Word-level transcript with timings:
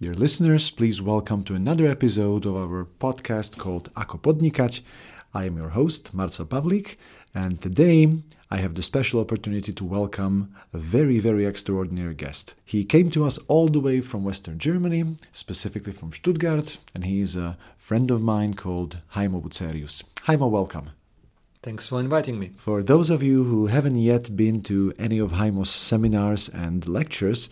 Dear 0.00 0.14
listeners, 0.14 0.70
please 0.70 1.02
welcome 1.02 1.42
to 1.42 1.56
another 1.56 1.88
episode 1.88 2.46
of 2.46 2.54
our 2.54 2.84
podcast 2.84 3.58
called 3.58 3.90
Ako 3.96 4.18
Podnikať. 4.18 4.82
I 5.34 5.46
am 5.46 5.56
your 5.56 5.70
host, 5.70 6.14
Marcel 6.14 6.46
Pavlik, 6.46 6.94
and 7.34 7.60
today 7.60 8.06
I 8.48 8.58
have 8.58 8.76
the 8.76 8.84
special 8.84 9.20
opportunity 9.20 9.72
to 9.72 9.84
welcome 9.84 10.54
a 10.72 10.78
very, 10.78 11.18
very 11.18 11.44
extraordinary 11.44 12.14
guest. 12.14 12.54
He 12.64 12.84
came 12.84 13.10
to 13.10 13.24
us 13.24 13.38
all 13.48 13.66
the 13.66 13.80
way 13.80 14.00
from 14.00 14.22
Western 14.22 14.60
Germany, 14.60 15.16
specifically 15.32 15.92
from 15.92 16.12
Stuttgart, 16.12 16.78
and 16.94 17.04
he 17.04 17.20
is 17.20 17.34
a 17.34 17.58
friend 17.76 18.12
of 18.12 18.22
mine 18.22 18.54
called 18.54 19.00
Heimo 19.16 19.42
Bucerius. 19.42 20.04
Heimo, 20.28 20.48
welcome. 20.48 20.90
Thanks 21.60 21.88
for 21.88 21.98
inviting 21.98 22.38
me. 22.38 22.52
For 22.56 22.84
those 22.84 23.10
of 23.10 23.20
you 23.20 23.42
who 23.42 23.66
haven't 23.66 23.96
yet 23.96 24.36
been 24.36 24.62
to 24.62 24.92
any 24.96 25.18
of 25.18 25.32
Heimo's 25.32 25.70
seminars 25.70 26.48
and 26.48 26.86
lectures, 26.86 27.50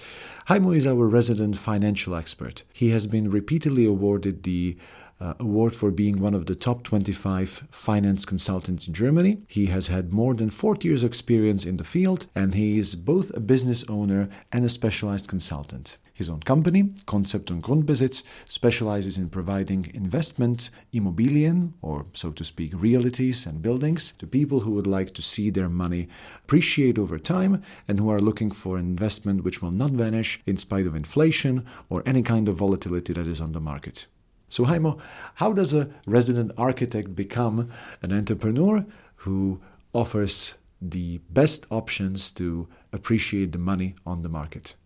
Heimo 0.48 0.77
is 0.77 0.86
our 0.86 1.09
resident 1.09 1.59
financial 1.59 2.14
expert. 2.14 2.62
He 2.73 2.91
has 2.91 3.09
been 3.09 3.32
repeatedly 3.32 3.84
awarded 3.84 4.45
the 4.45 4.77
uh, 5.20 5.34
award 5.41 5.75
for 5.75 5.91
being 5.91 6.20
one 6.20 6.34
of 6.34 6.47
the 6.47 6.55
top 6.55 6.84
25 6.84 7.66
finance 7.72 8.25
consultants 8.25 8.86
in 8.86 8.94
Germany. 8.94 9.38
He 9.48 9.66
has 9.66 9.88
had 9.88 10.12
more 10.12 10.34
than 10.34 10.50
40 10.50 10.86
years' 10.86 11.03
experience 11.03 11.64
in 11.64 11.78
the 11.78 11.84
field, 11.84 12.28
and 12.33 12.55
he 12.55 12.78
is 12.78 12.94
both 12.94 13.36
a 13.36 13.41
business 13.41 13.84
owner 13.88 14.28
and 14.53 14.64
a 14.64 14.69
specialized 14.69 15.27
consultant. 15.27 15.98
His 16.17 16.31
own 16.31 16.41
company, 16.41 16.95
Konzept 17.05 17.50
und 17.50 17.62
Grundbesitz, 17.62 18.25
specializes 18.47 19.19
in 19.19 19.28
providing 19.28 19.84
investment 19.92 20.70
immobilien, 20.91 21.75
or 21.83 22.06
so 22.14 22.31
to 22.31 22.42
speak, 22.42 22.72
realities 22.75 23.45
and 23.45 23.61
buildings, 23.61 24.14
to 24.19 24.27
people 24.27 24.61
who 24.61 24.70
would 24.70 24.87
like 24.87 25.12
to 25.12 25.20
see 25.20 25.50
their 25.50 25.69
money 25.69 26.09
appreciate 26.42 26.98
over 26.98 27.19
time 27.19 27.62
and 27.87 28.00
who 28.00 28.09
are 28.09 28.19
looking 28.19 28.50
for 28.50 28.78
an 28.78 28.87
investment 28.87 29.44
which 29.44 29.61
will 29.61 29.72
not 29.72 29.91
vanish 29.91 30.41
in 30.47 30.56
spite 30.56 30.87
of 30.87 30.97
inflation 30.97 31.67
or 31.91 32.03
any 32.06 32.22
kind 32.22 32.48
of 32.48 32.56
volatility 32.56 33.12
that 33.12 33.27
is 33.27 33.41
on 33.42 33.53
the 33.53 33.61
market. 33.61 34.06
So, 34.48 34.64
Heimo, 34.64 34.98
how 35.34 35.53
does 35.53 35.75
a 35.75 35.91
resident 36.06 36.50
architect 36.56 37.14
become 37.14 37.69
an 38.00 38.11
entrepreneur 38.11 38.87
who 39.17 39.61
offers 39.92 40.56
the 40.81 41.19
best 41.28 41.67
options 41.70 42.33
to 42.33 42.69
appreciate 42.91 43.53
the 43.53 43.59
money 43.59 43.97
on 44.06 44.22
the 44.22 44.31
market? 44.31 44.77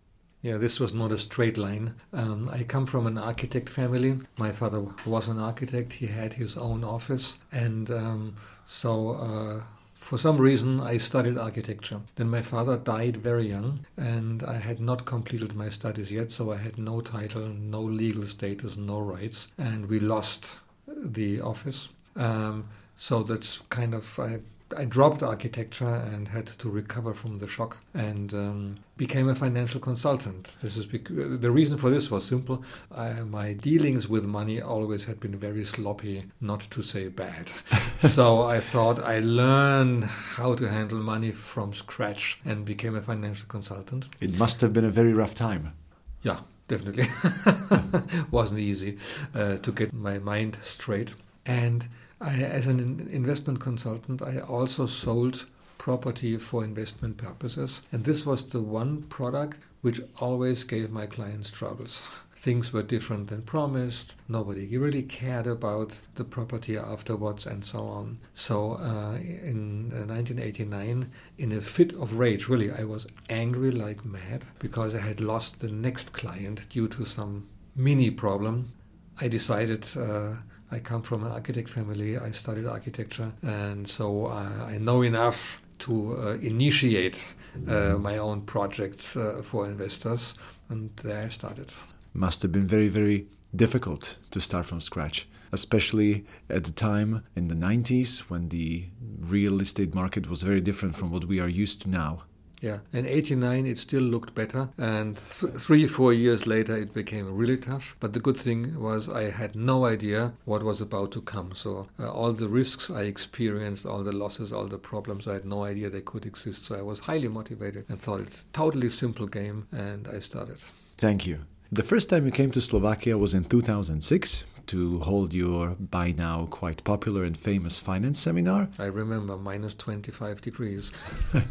Yeah, 0.41 0.57
this 0.57 0.79
was 0.79 0.93
not 0.93 1.11
a 1.11 1.19
straight 1.19 1.55
line. 1.55 1.93
Um, 2.13 2.49
I 2.51 2.63
come 2.63 2.87
from 2.87 3.05
an 3.05 3.17
architect 3.17 3.69
family. 3.69 4.17
My 4.37 4.51
father 4.51 4.83
was 5.05 5.27
an 5.27 5.37
architect. 5.37 5.93
He 5.93 6.07
had 6.07 6.33
his 6.33 6.57
own 6.57 6.83
office, 6.83 7.37
and 7.51 7.91
um, 7.91 8.35
so 8.65 9.11
uh, 9.11 9.63
for 9.93 10.17
some 10.17 10.37
reason 10.37 10.81
I 10.81 10.97
studied 10.97 11.37
architecture. 11.37 12.01
Then 12.15 12.29
my 12.29 12.41
father 12.41 12.75
died 12.75 13.17
very 13.17 13.47
young, 13.49 13.85
and 13.97 14.41
I 14.41 14.55
had 14.55 14.79
not 14.79 15.05
completed 15.05 15.55
my 15.55 15.69
studies 15.69 16.11
yet, 16.11 16.31
so 16.31 16.51
I 16.51 16.57
had 16.57 16.79
no 16.79 17.01
title, 17.01 17.47
no 17.47 17.81
legal 17.81 18.25
status, 18.25 18.77
no 18.77 18.99
rights, 18.99 19.49
and 19.59 19.87
we 19.87 19.99
lost 19.99 20.53
the 20.87 21.39
office. 21.41 21.89
Um, 22.15 22.69
so 22.97 23.21
that's 23.21 23.59
kind 23.69 23.93
of 23.93 24.19
I 24.19 24.39
I 24.77 24.85
dropped 24.85 25.23
architecture 25.23 25.95
and 26.13 26.27
had 26.27 26.47
to 26.47 26.69
recover 26.69 27.13
from 27.13 27.39
the 27.39 27.47
shock 27.47 27.79
and 27.93 28.33
um, 28.33 28.75
became 28.97 29.29
a 29.29 29.35
financial 29.35 29.79
consultant. 29.79 30.55
This 30.61 30.77
is 30.77 30.85
bec- 30.85 31.07
the 31.09 31.51
reason 31.51 31.77
for 31.77 31.89
this 31.89 32.11
was 32.11 32.25
simple. 32.25 32.63
I, 32.95 33.13
my 33.21 33.53
dealings 33.53 34.07
with 34.07 34.25
money 34.25 34.61
always 34.61 35.05
had 35.05 35.19
been 35.19 35.37
very 35.37 35.63
sloppy, 35.63 36.25
not 36.39 36.61
to 36.71 36.81
say 36.81 37.07
bad. 37.07 37.49
so 37.99 38.43
I 38.43 38.59
thought 38.59 38.99
I 38.99 39.19
learn 39.19 40.03
how 40.03 40.55
to 40.55 40.69
handle 40.69 40.99
money 40.99 41.31
from 41.31 41.73
scratch 41.73 42.39
and 42.45 42.65
became 42.65 42.95
a 42.95 43.01
financial 43.01 43.47
consultant. 43.47 44.07
It 44.19 44.37
must 44.37 44.61
have 44.61 44.73
been 44.73 44.85
a 44.85 44.91
very 44.91 45.13
rough 45.13 45.33
time. 45.33 45.73
Yeah, 46.21 46.39
definitely. 46.67 47.07
Wasn't 48.31 48.59
easy 48.59 48.97
uh, 49.33 49.57
to 49.57 49.71
get 49.71 49.93
my 49.93 50.19
mind 50.19 50.57
straight 50.61 51.13
and 51.45 51.87
I, 52.21 52.35
as 52.35 52.67
an 52.67 53.07
investment 53.11 53.59
consultant, 53.59 54.21
I 54.21 54.39
also 54.39 54.85
sold 54.85 55.47
property 55.81 56.37
for 56.37 56.63
investment 56.63 57.17
purposes. 57.17 57.81
And 57.91 58.05
this 58.05 58.23
was 58.23 58.45
the 58.45 58.61
one 58.61 59.01
product 59.03 59.57
which 59.81 59.99
always 60.19 60.63
gave 60.63 60.91
my 60.91 61.07
clients 61.07 61.49
troubles. 61.49 62.03
Things 62.35 62.71
were 62.71 62.83
different 62.83 63.27
than 63.27 63.41
promised. 63.41 64.15
Nobody 64.27 64.77
really 64.77 65.01
cared 65.01 65.47
about 65.47 65.99
the 66.15 66.23
property 66.23 66.77
afterwards, 66.77 67.45
and 67.45 67.63
so 67.65 67.81
on. 67.81 68.17
So, 68.33 68.73
uh, 68.73 69.17
in 69.17 69.89
1989, 69.91 71.11
in 71.37 71.51
a 71.51 71.61
fit 71.61 71.93
of 71.93 72.15
rage, 72.15 72.47
really, 72.47 72.71
I 72.71 72.83
was 72.83 73.05
angry 73.29 73.71
like 73.71 74.05
mad 74.05 74.45
because 74.57 74.95
I 74.95 74.99
had 74.99 75.19
lost 75.19 75.59
the 75.59 75.69
next 75.69 76.13
client 76.13 76.67
due 76.69 76.87
to 76.89 77.05
some 77.05 77.47
mini 77.75 78.09
problem. 78.09 78.71
I 79.19 79.27
decided 79.27 79.87
uh, 79.95 80.33
I 80.71 80.79
come 80.79 81.01
from 81.01 81.23
an 81.25 81.31
architect 81.31 81.69
family. 81.69 82.17
I 82.17 82.31
studied 82.31 82.65
architecture, 82.65 83.33
and 83.41 83.87
so 83.87 84.27
uh, 84.27 84.65
I 84.65 84.77
know 84.77 85.01
enough 85.01 85.61
to 85.79 86.15
uh, 86.15 86.33
initiate 86.41 87.33
uh, 87.67 87.97
my 87.99 88.17
own 88.17 88.41
projects 88.41 89.17
uh, 89.17 89.41
for 89.43 89.67
investors, 89.67 90.33
and 90.69 90.95
there 91.03 91.25
I 91.25 91.29
started. 91.29 91.73
Must 92.13 92.41
have 92.43 92.51
been 92.51 92.67
very, 92.67 92.87
very 92.87 93.27
difficult 93.53 94.17
to 94.31 94.39
start 94.39 94.65
from 94.65 94.79
scratch, 94.79 95.27
especially 95.51 96.25
at 96.49 96.63
the 96.63 96.71
time 96.71 97.23
in 97.35 97.49
the 97.49 97.55
90s 97.55 98.19
when 98.29 98.49
the 98.49 98.85
real 99.19 99.59
estate 99.59 99.93
market 99.93 100.29
was 100.29 100.43
very 100.43 100.61
different 100.61 100.95
from 100.95 101.11
what 101.11 101.25
we 101.25 101.39
are 101.39 101.49
used 101.49 101.81
to 101.81 101.89
now. 101.89 102.23
Yeah, 102.61 102.79
in 102.93 103.05
'89 103.05 103.65
it 103.65 103.77
still 103.79 104.03
looked 104.03 104.35
better, 104.35 104.69
and 104.77 105.17
th- 105.17 105.53
three, 105.53 105.87
four 105.87 106.13
years 106.13 106.45
later 106.45 106.77
it 106.77 106.93
became 106.93 107.35
really 107.35 107.57
tough. 107.57 107.95
But 107.99 108.13
the 108.13 108.19
good 108.19 108.37
thing 108.37 108.79
was 108.79 109.09
I 109.09 109.31
had 109.31 109.55
no 109.55 109.85
idea 109.85 110.33
what 110.45 110.63
was 110.63 110.79
about 110.79 111.11
to 111.13 111.21
come. 111.21 111.53
So 111.55 111.87
uh, 111.99 112.11
all 112.11 112.33
the 112.33 112.47
risks 112.47 112.89
I 112.89 113.01
experienced, 113.01 113.85
all 113.85 114.03
the 114.03 114.15
losses, 114.15 114.53
all 114.53 114.67
the 114.67 114.77
problems, 114.77 115.27
I 115.27 115.33
had 115.33 115.45
no 115.45 115.63
idea 115.63 115.89
they 115.89 116.01
could 116.01 116.25
exist. 116.25 116.65
So 116.65 116.75
I 116.77 116.83
was 116.83 116.99
highly 116.99 117.27
motivated 117.27 117.85
and 117.89 117.99
thought 117.99 118.21
it's 118.21 118.45
totally 118.53 118.89
simple 118.89 119.27
game, 119.27 119.67
and 119.71 120.07
I 120.07 120.19
started. 120.19 120.63
Thank 120.97 121.25
you. 121.25 121.39
The 121.73 121.83
first 121.83 122.09
time 122.09 122.25
you 122.25 122.31
came 122.31 122.51
to 122.51 122.61
Slovakia 122.61 123.17
was 123.17 123.33
in 123.33 123.45
2006 123.45 124.43
to 124.71 124.99
hold 124.99 125.33
your 125.33 125.75
by 125.79 126.11
now 126.11 126.47
quite 126.49 126.81
popular 126.85 127.25
and 127.25 127.37
famous 127.37 127.77
finance 127.77 128.19
seminar. 128.19 128.69
I 128.79 128.85
remember 128.85 129.37
minus 129.37 129.75
25 129.75 130.39
degrees. 130.39 130.93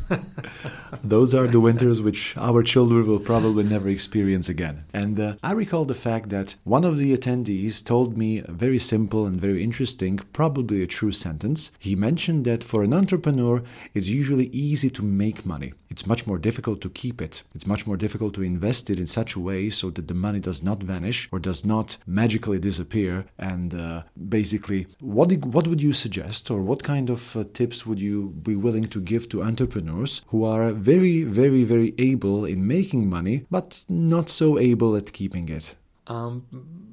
Those 1.04 1.34
are 1.34 1.46
the 1.46 1.60
winters 1.60 2.00
which 2.00 2.34
our 2.38 2.62
children 2.62 3.06
will 3.06 3.20
probably 3.20 3.64
never 3.64 3.90
experience 3.90 4.48
again. 4.48 4.84
And 4.94 5.20
uh, 5.20 5.36
I 5.42 5.52
recall 5.52 5.84
the 5.84 5.94
fact 5.94 6.30
that 6.30 6.56
one 6.64 6.84
of 6.84 6.96
the 6.96 7.14
attendees 7.14 7.84
told 7.84 8.16
me 8.16 8.38
a 8.38 8.50
very 8.50 8.78
simple 8.78 9.26
and 9.26 9.38
very 9.38 9.62
interesting, 9.62 10.18
probably 10.32 10.82
a 10.82 10.86
true 10.86 11.12
sentence. 11.12 11.72
He 11.78 11.94
mentioned 11.94 12.46
that 12.46 12.64
for 12.64 12.82
an 12.82 12.94
entrepreneur, 12.94 13.62
it's 13.92 14.08
usually 14.08 14.46
easy 14.46 14.88
to 14.90 15.02
make 15.02 15.44
money. 15.44 15.74
It's 15.90 16.06
much 16.06 16.26
more 16.26 16.38
difficult 16.38 16.80
to 16.82 16.90
keep 16.90 17.20
it. 17.20 17.42
It's 17.54 17.66
much 17.66 17.86
more 17.86 17.96
difficult 17.96 18.34
to 18.34 18.42
invest 18.42 18.90
it 18.90 18.98
in 18.98 19.06
such 19.06 19.34
a 19.34 19.40
way 19.40 19.70
so 19.70 19.90
that 19.90 20.06
the 20.08 20.14
money 20.14 20.40
does 20.40 20.62
not 20.62 20.82
vanish 20.82 21.28
or 21.32 21.38
does 21.40 21.64
not 21.64 21.96
magically 22.06 22.58
disappear. 22.58 23.26
And 23.38 23.74
uh, 23.74 24.04
basically, 24.28 24.86
what, 25.00 25.32
what 25.44 25.66
would 25.66 25.82
you 25.82 25.92
suggest 25.92 26.50
or 26.50 26.62
what 26.62 26.84
kind 26.84 27.10
of 27.10 27.36
uh, 27.36 27.44
tips 27.52 27.84
would 27.86 28.00
you 28.00 28.30
be 28.42 28.54
willing 28.54 28.86
to 28.88 29.00
give 29.00 29.28
to 29.30 29.42
entrepreneurs 29.42 30.22
who 30.28 30.44
are 30.44 30.72
very, 30.72 31.24
very, 31.24 31.64
very 31.64 31.94
able 31.98 32.44
in 32.44 32.66
making 32.66 33.10
money, 33.10 33.46
but 33.50 33.84
not 33.88 34.28
so 34.28 34.58
able 34.58 34.94
at 34.96 35.12
keeping 35.12 35.48
it? 35.48 35.74
Um, 36.06 36.44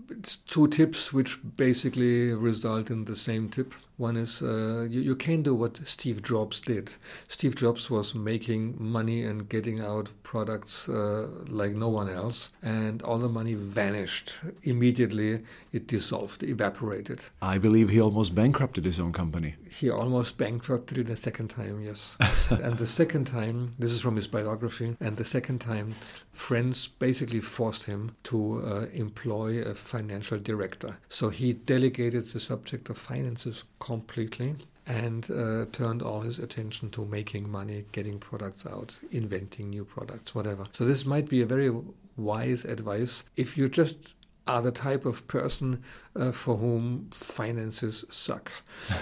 it's 0.10 0.38
two 0.38 0.68
tips 0.68 1.14
which 1.14 1.40
basically 1.58 2.34
result 2.34 2.90
in 2.90 3.06
the 3.06 3.16
same 3.16 3.50
tip. 3.50 3.74
One 3.98 4.16
is 4.16 4.44
uh, 4.44 4.86
you, 4.88 5.02
you 5.02 5.16
can 5.16 5.42
do 5.42 5.56
what 5.56 5.82
Steve 5.86 6.22
Jobs 6.22 6.62
did. 6.62 6.92
Steve 7.28 7.56
Jobs 7.56 7.90
was 7.90 8.14
making 8.14 8.76
money 8.78 9.24
and 9.24 9.50
getting 9.50 9.82
out 9.82 10.12
products 10.22 10.88
uh, 10.88 11.28
like 11.48 11.72
no 11.72 11.90
one 11.90 12.08
else, 12.08 12.52
and 12.62 13.02
all 13.02 13.18
the 13.18 13.28
money 13.28 13.56
vanished 13.56 14.40
immediately. 14.62 15.42
It 15.72 15.88
dissolved, 15.88 16.44
evaporated. 16.44 17.26
I 17.42 17.58
believe 17.58 17.90
he 17.90 18.00
almost 18.00 18.36
bankrupted 18.36 18.86
his 18.86 19.00
own 19.00 19.14
company. 19.14 19.56
He 19.68 19.90
almost 19.90 20.38
bankrupted 20.38 21.00
it 21.00 21.10
a 21.10 21.18
second 21.18 21.48
time, 21.48 21.82
yes. 21.82 22.16
and 22.52 22.78
the 22.78 22.86
second 22.86 23.26
time, 23.26 23.74
this 23.80 23.92
is 23.92 24.02
from 24.02 24.16
his 24.16 24.28
biography, 24.28 24.96
and 25.00 25.18
the 25.18 25.26
second 25.26 25.60
time, 25.60 25.96
friends 26.32 26.88
basically 26.88 27.42
forced 27.42 27.86
him 27.86 28.16
to 28.24 28.62
uh, 28.64 28.86
employ 28.94 29.62
a 29.62 29.74
financial 29.74 30.38
director. 30.38 31.00
So 31.10 31.30
he 31.30 31.54
delegated 31.54 32.26
the 32.26 32.40
subject 32.40 32.90
of 32.90 32.98
finances 33.00 33.66
completely 33.88 34.56
and 34.86 35.30
uh, 35.32 35.66
turned 35.72 36.02
all 36.02 36.22
his 36.22 36.40
attention 36.40 36.90
to 36.90 37.06
making 37.06 37.50
money, 37.50 37.86
getting 37.92 38.20
products 38.20 38.66
out, 38.66 38.96
inventing 39.12 39.70
new 39.70 39.86
products, 39.86 40.36
whatever. 40.36 40.66
So 40.74 40.86
this 40.86 41.06
might 41.06 41.30
be 41.30 41.42
a 41.42 41.46
very 41.46 41.72
wise 42.18 42.66
advice 42.66 43.24
if 43.36 43.58
you 43.58 43.70
just 43.70 44.16
are 44.48 44.62
the 44.62 44.72
type 44.72 45.06
of 45.06 45.28
person 45.28 45.84
uh, 46.16 46.32
for 46.32 46.56
whom 46.58 47.10
finances 47.12 48.06
suck. 48.10 48.52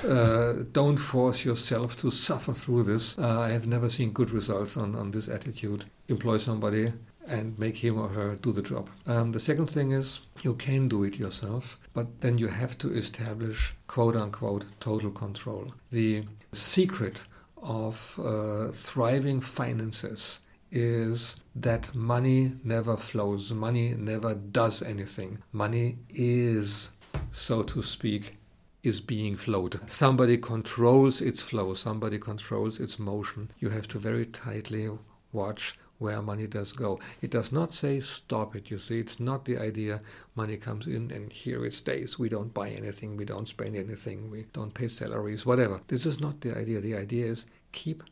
Uh, 0.04 0.54
don't 0.72 0.98
force 0.98 1.46
yourself 1.46 1.96
to 1.98 2.10
suffer 2.10 2.54
through 2.54 2.84
this. 2.84 3.18
Uh, 3.18 3.42
I 3.42 3.50
have 3.50 3.68
never 3.68 3.90
seen 3.90 4.12
good 4.12 4.32
results 4.32 4.76
on, 4.76 4.96
on 4.96 5.12
this 5.12 5.28
attitude. 5.28 5.86
Employ 6.08 6.40
somebody 6.40 6.94
and 7.27 7.57
make 7.57 7.77
him 7.77 8.00
or 8.00 8.10
her 8.10 8.36
do 8.36 8.51
the 8.51 8.62
job. 8.62 8.89
Um, 9.06 9.31
the 9.31 9.39
second 9.39 9.68
thing 9.68 9.92
is 9.92 10.22
you 10.42 10.54
can 10.54 10.88
do 10.88 11.04
it 11.04 11.16
yourself, 11.18 11.80
but 11.94 12.22
then 12.22 12.38
you 12.38 12.48
have 12.48 12.77
to 12.80 12.94
establish 12.94 13.75
quote 13.88 14.16
unquote 14.16 14.66
total 14.80 15.12
control. 15.12 15.74
The 15.92 16.25
secret 16.54 17.22
of 17.62 18.19
uh, 18.24 18.72
thriving 18.74 19.42
finances 19.42 20.39
is 20.72 21.38
that 21.56 21.95
money 21.95 22.54
never 22.63 22.98
flows, 22.98 23.51
money 23.54 23.95
never 23.98 24.36
does 24.36 24.81
anything. 24.81 25.39
Money 25.51 25.98
is, 26.10 26.89
so 27.31 27.63
to 27.63 27.81
speak, 27.81 28.38
is 28.83 29.01
being 29.01 29.36
flowed. 29.36 29.80
Somebody 29.89 30.38
controls 30.38 31.22
its 31.22 31.42
flow, 31.42 31.74
somebody 31.74 32.19
controls 32.19 32.80
its 32.80 33.00
motion. 33.00 33.51
You 33.60 33.69
have 33.69 33.88
to 33.89 34.00
very 34.00 34.25
tightly 34.25 34.89
watch 35.31 35.77
where 35.98 36.22
money 36.22 36.48
does 36.48 36.72
go. 36.72 37.00
It 37.22 37.32
does 37.32 37.52
not 37.52 37.74
say 37.74 38.00
stop 38.00 38.56
it, 38.56 38.70
you 38.70 38.78
see. 38.78 39.00
It's 39.00 39.20
not 39.20 39.46
the 39.46 39.58
idea 39.58 40.02
money 40.36 40.58
comes 40.58 40.88
in 40.88 41.12
and 41.12 41.32
here 41.32 41.66
it 41.66 41.74
stays. 41.74 42.20
We 42.20 42.30
don't 42.30 42.54
buy 42.54 42.70
anything, 42.70 43.16
we 43.16 43.26
don't 43.26 43.48
spend 43.48 43.76
anything, 43.76 44.30
we 44.30 44.46
don't 44.54 44.74
pay 44.74 44.88
salaries, 44.88 45.46
whatever. 45.46 45.82
This 45.88 46.06
is 46.06 46.20
not 46.20 46.42
the 46.42 46.58
idea. 46.58 46.82
The 46.82 46.96
idea 46.96 47.26
is 47.26 47.46
keep 47.72 48.04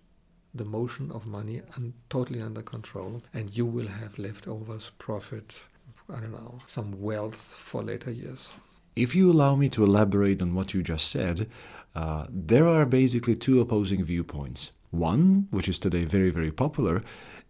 the 0.53 0.65
motion 0.65 1.11
of 1.11 1.25
money 1.25 1.61
un- 1.75 1.93
totally 2.09 2.41
under 2.41 2.61
control 2.61 3.21
and 3.33 3.55
you 3.55 3.65
will 3.65 3.87
have 3.87 4.17
leftovers, 4.19 4.91
profit, 4.97 5.61
I 6.09 6.19
don't 6.19 6.31
know, 6.31 6.61
some 6.67 7.01
wealth 7.01 7.35
for 7.35 7.83
later 7.83 8.11
years. 8.11 8.49
If 8.95 9.15
you 9.15 9.31
allow 9.31 9.55
me 9.55 9.69
to 9.69 9.83
elaborate 9.83 10.41
on 10.41 10.53
what 10.53 10.73
you 10.73 10.83
just 10.83 11.09
said, 11.09 11.49
uh, 11.95 12.27
there 12.29 12.67
are 12.67 12.85
basically 12.85 13.35
two 13.35 13.59
opposing 13.59 14.03
viewpoints. 14.03 14.71
One, 14.93 15.47
which 15.49 15.67
is 15.67 15.79
today 15.79 16.05
very, 16.05 16.29
very 16.29 16.51
popular, 16.51 17.01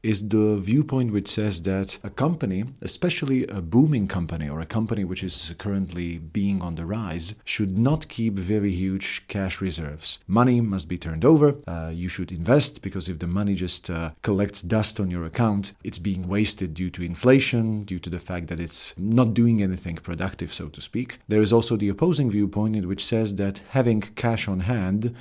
is 0.02 0.30
the 0.30 0.58
viewpoint 0.58 1.12
which 1.12 1.28
says 1.28 1.62
that 1.64 1.98
a 2.04 2.10
company, 2.10 2.64
especially 2.82 3.46
a 3.48 3.62
booming 3.62 4.08
company 4.08 4.50
or 4.50 4.62
a 4.62 4.66
company 4.66 5.04
which 5.04 5.24
is 5.24 5.54
currently 5.58 6.20
being 6.20 6.62
on 6.62 6.76
the 6.76 6.86
rise, 6.86 7.36
should 7.44 7.78
not 7.78 8.08
keep 8.08 8.36
very 8.36 8.72
huge 8.72 9.28
cash 9.28 9.60
reserves. 9.60 10.20
Money 10.26 10.62
must 10.62 10.88
be 10.88 10.98
turned 10.98 11.26
over. 11.26 11.56
Uh, 11.68 11.92
you 11.94 12.08
should 12.08 12.32
invest 12.32 12.82
because 12.82 13.10
if 13.10 13.20
the 13.20 13.28
money 13.28 13.56
just 13.56 13.90
uh, 13.90 14.12
collects 14.22 14.62
dust 14.62 15.00
on 15.00 15.12
your 15.12 15.26
account, 15.26 15.74
it's 15.84 16.00
being 16.00 16.28
wasted 16.28 16.74
due 16.74 16.90
to 16.90 17.04
inflation, 17.04 17.84
due 17.84 18.00
to 18.00 18.10
the 18.10 18.20
fact 18.20 18.48
that 18.48 18.60
it's 18.60 18.94
not 18.98 19.34
doing 19.34 19.62
anything 19.62 19.96
productive, 19.96 20.52
so 20.54 20.70
to 20.70 20.82
speak. 20.82 21.20
There 21.28 21.42
is 21.42 21.52
also 21.52 21.76
the 21.76 21.90
opposing 21.90 22.32
viewpoint 22.32 22.86
which 22.86 23.04
says 23.04 23.36
that 23.36 23.62
having 23.70 24.02
cash 24.02 24.48
on 24.48 24.62
hand 24.62 25.14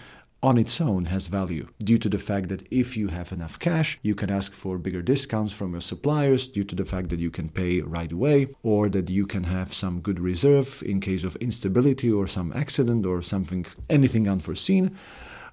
on 0.43 0.59
its 0.59 0.81
own 0.81 1.05
has 1.05 1.29
value 1.29 1.69
due 1.79 1.99
to 1.99 2.09
the 2.09 2.19
fact 2.19 2.49
that 2.49 2.67
if 2.71 2.97
you 2.97 3.09
have 3.09 3.31
enough 3.31 3.59
cash, 3.59 3.99
you 4.03 4.15
can 4.15 4.31
ask 4.31 4.55
for 4.55 4.77
bigger 4.77 5.01
discounts 5.01 5.53
from 5.53 5.73
your 5.73 5.81
suppliers 5.81 6.49
due 6.49 6.65
to 6.65 6.75
the 6.75 6.85
fact 6.85 7.11
that 7.11 7.21
you 7.21 7.31
can 7.31 7.49
pay 7.49 7.81
right 7.81 8.11
away 8.11 8.49
or 8.63 8.89
that 8.89 9.09
you 9.09 9.27
can 9.27 9.45
have 9.45 9.73
some 9.73 10.01
good 10.01 10.19
reserve 10.19 10.83
in 10.85 11.01
case 11.01 11.23
of 11.23 11.37
instability 11.37 12.11
or 12.11 12.27
some 12.27 12.53
accident 12.55 13.07
or 13.07 13.23
something, 13.23 13.65
anything 13.89 14.29
unforeseen. 14.29 14.97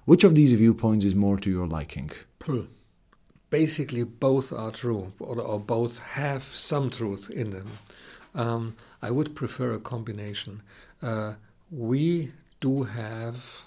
Which 0.06 0.24
of 0.24 0.34
these 0.34 0.54
viewpoints 0.54 1.04
is 1.04 1.14
more 1.14 1.38
to 1.38 1.50
your 1.50 1.68
liking? 1.68 2.10
Basically, 3.50 4.04
both 4.04 4.52
are 4.52 4.70
true, 4.70 5.12
or, 5.18 5.40
or 5.40 5.60
both 5.60 5.98
have 6.00 6.42
some 6.42 6.90
truth 6.90 7.30
in 7.30 7.50
them. 7.50 7.70
Um, 8.34 8.76
I 9.02 9.10
would 9.10 9.34
prefer 9.34 9.72
a 9.72 9.80
combination. 9.80 10.62
Uh, 11.02 11.34
we 11.70 12.32
do 12.60 12.84
have 12.84 13.66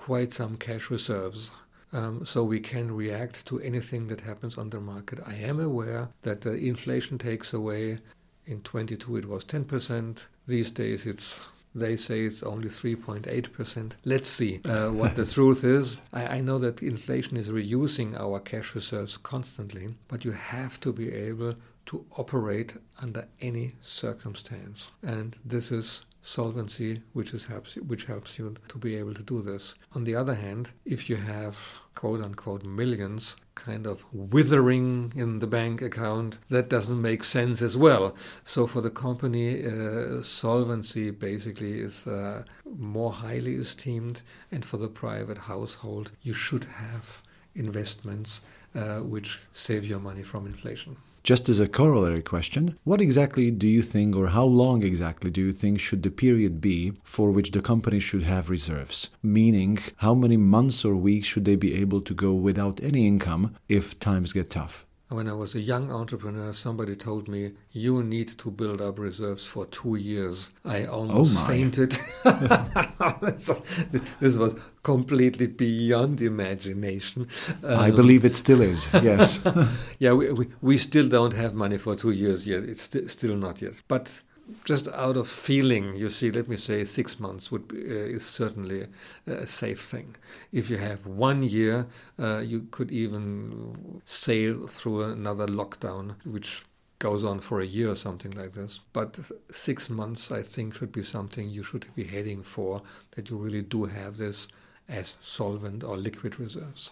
quite 0.00 0.32
some 0.32 0.56
cash 0.56 0.88
reserves. 0.88 1.50
Um, 1.92 2.24
so 2.24 2.42
we 2.42 2.58
can 2.58 2.90
react 2.90 3.44
to 3.46 3.60
anything 3.60 4.08
that 4.08 4.22
happens 4.22 4.56
on 4.56 4.70
the 4.70 4.80
market. 4.80 5.18
I 5.26 5.34
am 5.34 5.60
aware 5.60 6.08
that 6.22 6.40
the 6.40 6.54
inflation 6.54 7.18
takes 7.18 7.52
away. 7.52 7.98
In 8.46 8.62
22 8.62 9.16
it 9.16 9.26
was 9.26 9.44
10%. 9.44 10.22
These 10.46 10.70
days 10.70 11.04
it's 11.04 11.40
they 11.74 11.96
say 11.98 12.22
it's 12.22 12.42
only 12.42 12.68
3.8%. 12.68 13.92
Let's 14.04 14.28
see 14.30 14.60
uh, 14.64 14.88
what 14.88 15.16
the 15.16 15.26
truth 15.36 15.62
is. 15.64 15.98
I, 16.14 16.38
I, 16.38 16.40
know 16.40 16.58
that 16.58 16.82
inflation 16.82 17.36
is 17.36 17.50
reducing 17.52 18.16
our 18.16 18.40
cash 18.40 18.74
reserves 18.74 19.16
constantly, 19.18 19.94
but 20.08 20.24
you 20.24 20.32
have 20.32 20.80
to 20.80 20.92
be 20.92 21.12
able 21.12 21.54
to 21.86 22.04
operate 22.16 22.74
under 23.02 23.28
any 23.40 23.74
circumstance. 23.82 24.90
And 25.02 25.36
this 25.44 25.70
is 25.70 26.06
solvency 26.22 27.02
which 27.12 27.32
is 27.32 27.44
helps 27.44 27.76
which 27.76 28.04
helps 28.04 28.38
you 28.38 28.54
to 28.68 28.78
be 28.78 28.96
able 28.96 29.14
to 29.14 29.22
do 29.22 29.42
this. 29.42 29.74
On 29.94 30.04
the 30.04 30.14
other 30.14 30.34
hand, 30.34 30.70
if 30.84 31.08
you 31.08 31.16
have 31.16 31.74
quote 31.94 32.20
unquote 32.20 32.64
millions 32.64 33.36
kind 33.54 33.86
of 33.86 34.04
withering 34.12 35.12
in 35.14 35.38
the 35.40 35.46
bank 35.46 35.82
account, 35.82 36.38
that 36.48 36.70
doesn't 36.70 37.00
make 37.00 37.24
sense 37.24 37.60
as 37.60 37.76
well. 37.76 38.14
So 38.44 38.66
for 38.66 38.80
the 38.80 38.90
company, 38.90 39.66
uh, 39.66 40.22
solvency 40.22 41.10
basically 41.10 41.80
is 41.80 42.06
uh, 42.06 42.44
more 42.64 43.12
highly 43.12 43.56
esteemed, 43.56 44.22
and 44.50 44.64
for 44.64 44.78
the 44.78 44.88
private 44.88 45.38
household, 45.38 46.12
you 46.22 46.32
should 46.32 46.64
have 46.64 47.22
investments 47.54 48.40
uh, 48.74 48.98
which 48.98 49.40
save 49.52 49.84
your 49.84 50.00
money 50.00 50.22
from 50.22 50.46
inflation. 50.46 50.96
Just 51.22 51.48
as 51.50 51.60
a 51.60 51.68
corollary 51.68 52.22
question, 52.22 52.78
what 52.82 53.00
exactly 53.00 53.50
do 53.50 53.66
you 53.66 53.82
think, 53.82 54.16
or 54.16 54.28
how 54.28 54.44
long 54.44 54.82
exactly 54.82 55.30
do 55.30 55.40
you 55.42 55.52
think 55.52 55.78
should 55.78 56.02
the 56.02 56.10
period 56.10 56.60
be 56.60 56.92
for 57.02 57.30
which 57.30 57.50
the 57.50 57.60
company 57.60 58.00
should 58.00 58.22
have 58.22 58.48
reserves? 58.48 59.10
Meaning, 59.22 59.78
how 59.96 60.14
many 60.14 60.38
months 60.38 60.84
or 60.84 60.96
weeks 60.96 61.26
should 61.26 61.44
they 61.44 61.56
be 61.56 61.74
able 61.74 62.00
to 62.00 62.14
go 62.14 62.32
without 62.32 62.82
any 62.82 63.06
income 63.06 63.54
if 63.68 63.98
times 64.00 64.32
get 64.32 64.50
tough? 64.50 64.86
When 65.10 65.28
I 65.28 65.32
was 65.32 65.56
a 65.56 65.60
young 65.60 65.90
entrepreneur, 65.90 66.52
somebody 66.52 66.94
told 66.94 67.26
me, 67.26 67.50
You 67.72 68.04
need 68.04 68.28
to 68.38 68.48
build 68.48 68.80
up 68.80 68.96
reserves 68.96 69.44
for 69.44 69.66
two 69.66 69.96
years. 69.96 70.50
I 70.64 70.84
almost 70.84 71.36
oh 71.36 71.46
fainted. 71.48 71.98
this 74.20 74.36
was 74.36 74.54
completely 74.84 75.48
beyond 75.48 76.20
imagination. 76.20 77.26
Um, 77.64 77.80
I 77.80 77.90
believe 77.90 78.24
it 78.24 78.36
still 78.36 78.60
is, 78.60 78.88
yes. 79.02 79.40
yeah, 79.98 80.12
we, 80.12 80.30
we, 80.30 80.46
we, 80.60 80.78
still 80.78 81.08
don't 81.08 81.34
have 81.34 81.54
money 81.54 81.78
for 81.78 81.96
two 81.96 82.12
years 82.12 82.46
yet. 82.46 82.62
It's 82.62 82.82
st- 82.82 83.08
still 83.08 83.36
not 83.36 83.60
yet. 83.60 83.74
But 83.88 84.22
just 84.64 84.88
out 84.88 85.16
of 85.16 85.28
feeling, 85.28 85.94
you 85.94 86.10
see, 86.10 86.30
let 86.30 86.48
me 86.48 86.56
say 86.56 86.84
six 86.84 87.18
months 87.18 87.50
would 87.50 87.68
be, 87.68 87.78
uh, 87.78 88.16
is 88.16 88.24
certainly 88.24 88.86
a, 89.26 89.46
safe 89.46 89.80
thing. 89.80 90.16
If 90.52 90.70
you 90.70 90.78
have 90.78 91.06
one 91.06 91.42
year, 91.42 91.86
uh, 92.18 92.38
you 92.38 92.68
could 92.70 92.90
even 92.90 94.02
sail 94.04 94.66
through 94.66 95.04
another 95.04 95.46
lockdown, 95.46 96.16
which 96.24 96.64
goes 96.98 97.24
on 97.24 97.40
for 97.40 97.60
a 97.60 97.66
year 97.66 97.90
or 97.90 97.96
something 97.96 98.32
like 98.32 98.52
this. 98.52 98.80
But 98.92 99.18
six 99.50 99.88
months, 99.88 100.30
I 100.30 100.42
think, 100.42 100.76
should 100.76 100.92
be 100.92 101.02
something 101.02 101.48
you 101.48 101.62
should 101.62 101.86
be 101.94 102.04
heading 102.04 102.42
for, 102.42 102.82
that 103.12 103.30
you 103.30 103.38
really 103.38 103.62
do 103.62 103.86
have 103.86 104.16
this 104.16 104.48
as 104.88 105.16
solvent 105.20 105.82
or 105.84 105.96
liquid 105.96 106.38
reserves. 106.38 106.90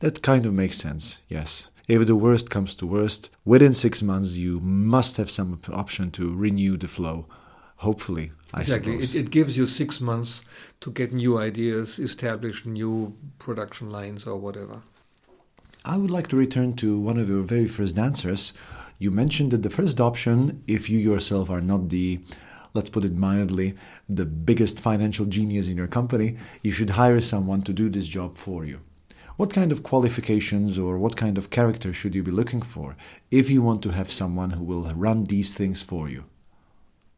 That 0.00 0.22
kind 0.22 0.46
of 0.46 0.54
makes 0.54 0.78
sense, 0.78 1.20
yes 1.28 1.70
if 1.90 2.06
the 2.06 2.14
worst 2.14 2.50
comes 2.50 2.76
to 2.76 2.86
worst, 2.86 3.30
within 3.44 3.74
six 3.74 4.00
months 4.00 4.36
you 4.36 4.60
must 4.60 5.16
have 5.16 5.28
some 5.28 5.60
option 5.72 6.12
to 6.12 6.34
renew 6.34 6.76
the 6.76 6.86
flow. 6.86 7.26
Hopefully, 7.78 8.30
I 8.54 8.60
exactly. 8.60 8.94
It, 8.94 9.14
it, 9.14 9.30
gives 9.30 9.56
you 9.56 9.66
six 9.66 10.00
months 10.00 10.44
to 10.80 10.92
get 10.92 11.12
new 11.12 11.38
ideas, 11.38 11.98
establish 11.98 12.64
new 12.64 13.16
production 13.38 13.90
lines, 13.90 14.24
or 14.24 14.38
whatever. 14.38 14.82
I 15.84 15.96
would 15.96 16.10
like 16.10 16.28
to 16.28 16.36
return 16.36 16.74
to 16.76 17.00
one 17.00 17.18
of 17.18 17.28
your 17.28 17.42
very 17.42 17.66
first 17.66 17.98
answers. 17.98 18.52
You 18.98 19.10
mentioned 19.10 19.50
that 19.50 19.62
the 19.62 19.70
first 19.70 19.98
option, 20.00 20.62
if 20.66 20.90
you 20.90 20.98
yourself 20.98 21.50
are 21.50 21.62
not 21.62 21.88
the 21.88 22.20
let's 22.72 22.90
put 22.90 23.04
it 23.04 23.16
mildly, 23.16 23.74
the 24.08 24.26
biggest 24.26 24.80
financial 24.80 25.26
genius 25.26 25.66
in 25.66 25.76
your 25.76 25.88
company, 25.88 26.36
you 26.62 26.70
should 26.70 26.90
hire 26.90 27.20
someone 27.20 27.62
to 27.62 27.72
do 27.72 27.88
this 27.88 28.06
job 28.06 28.36
for 28.36 28.64
you. 28.64 28.80
What 29.40 29.54
kind 29.54 29.72
of 29.72 29.82
qualifications 29.82 30.78
or 30.78 30.98
what 30.98 31.16
kind 31.16 31.38
of 31.38 31.48
character 31.48 31.94
should 31.94 32.14
you 32.14 32.22
be 32.22 32.30
looking 32.30 32.60
for 32.60 32.94
if 33.30 33.48
you 33.48 33.62
want 33.62 33.80
to 33.84 33.88
have 33.88 34.12
someone 34.12 34.50
who 34.50 34.62
will 34.62 34.82
run 34.94 35.24
these 35.24 35.54
things 35.54 35.80
for 35.80 36.10
you? 36.10 36.24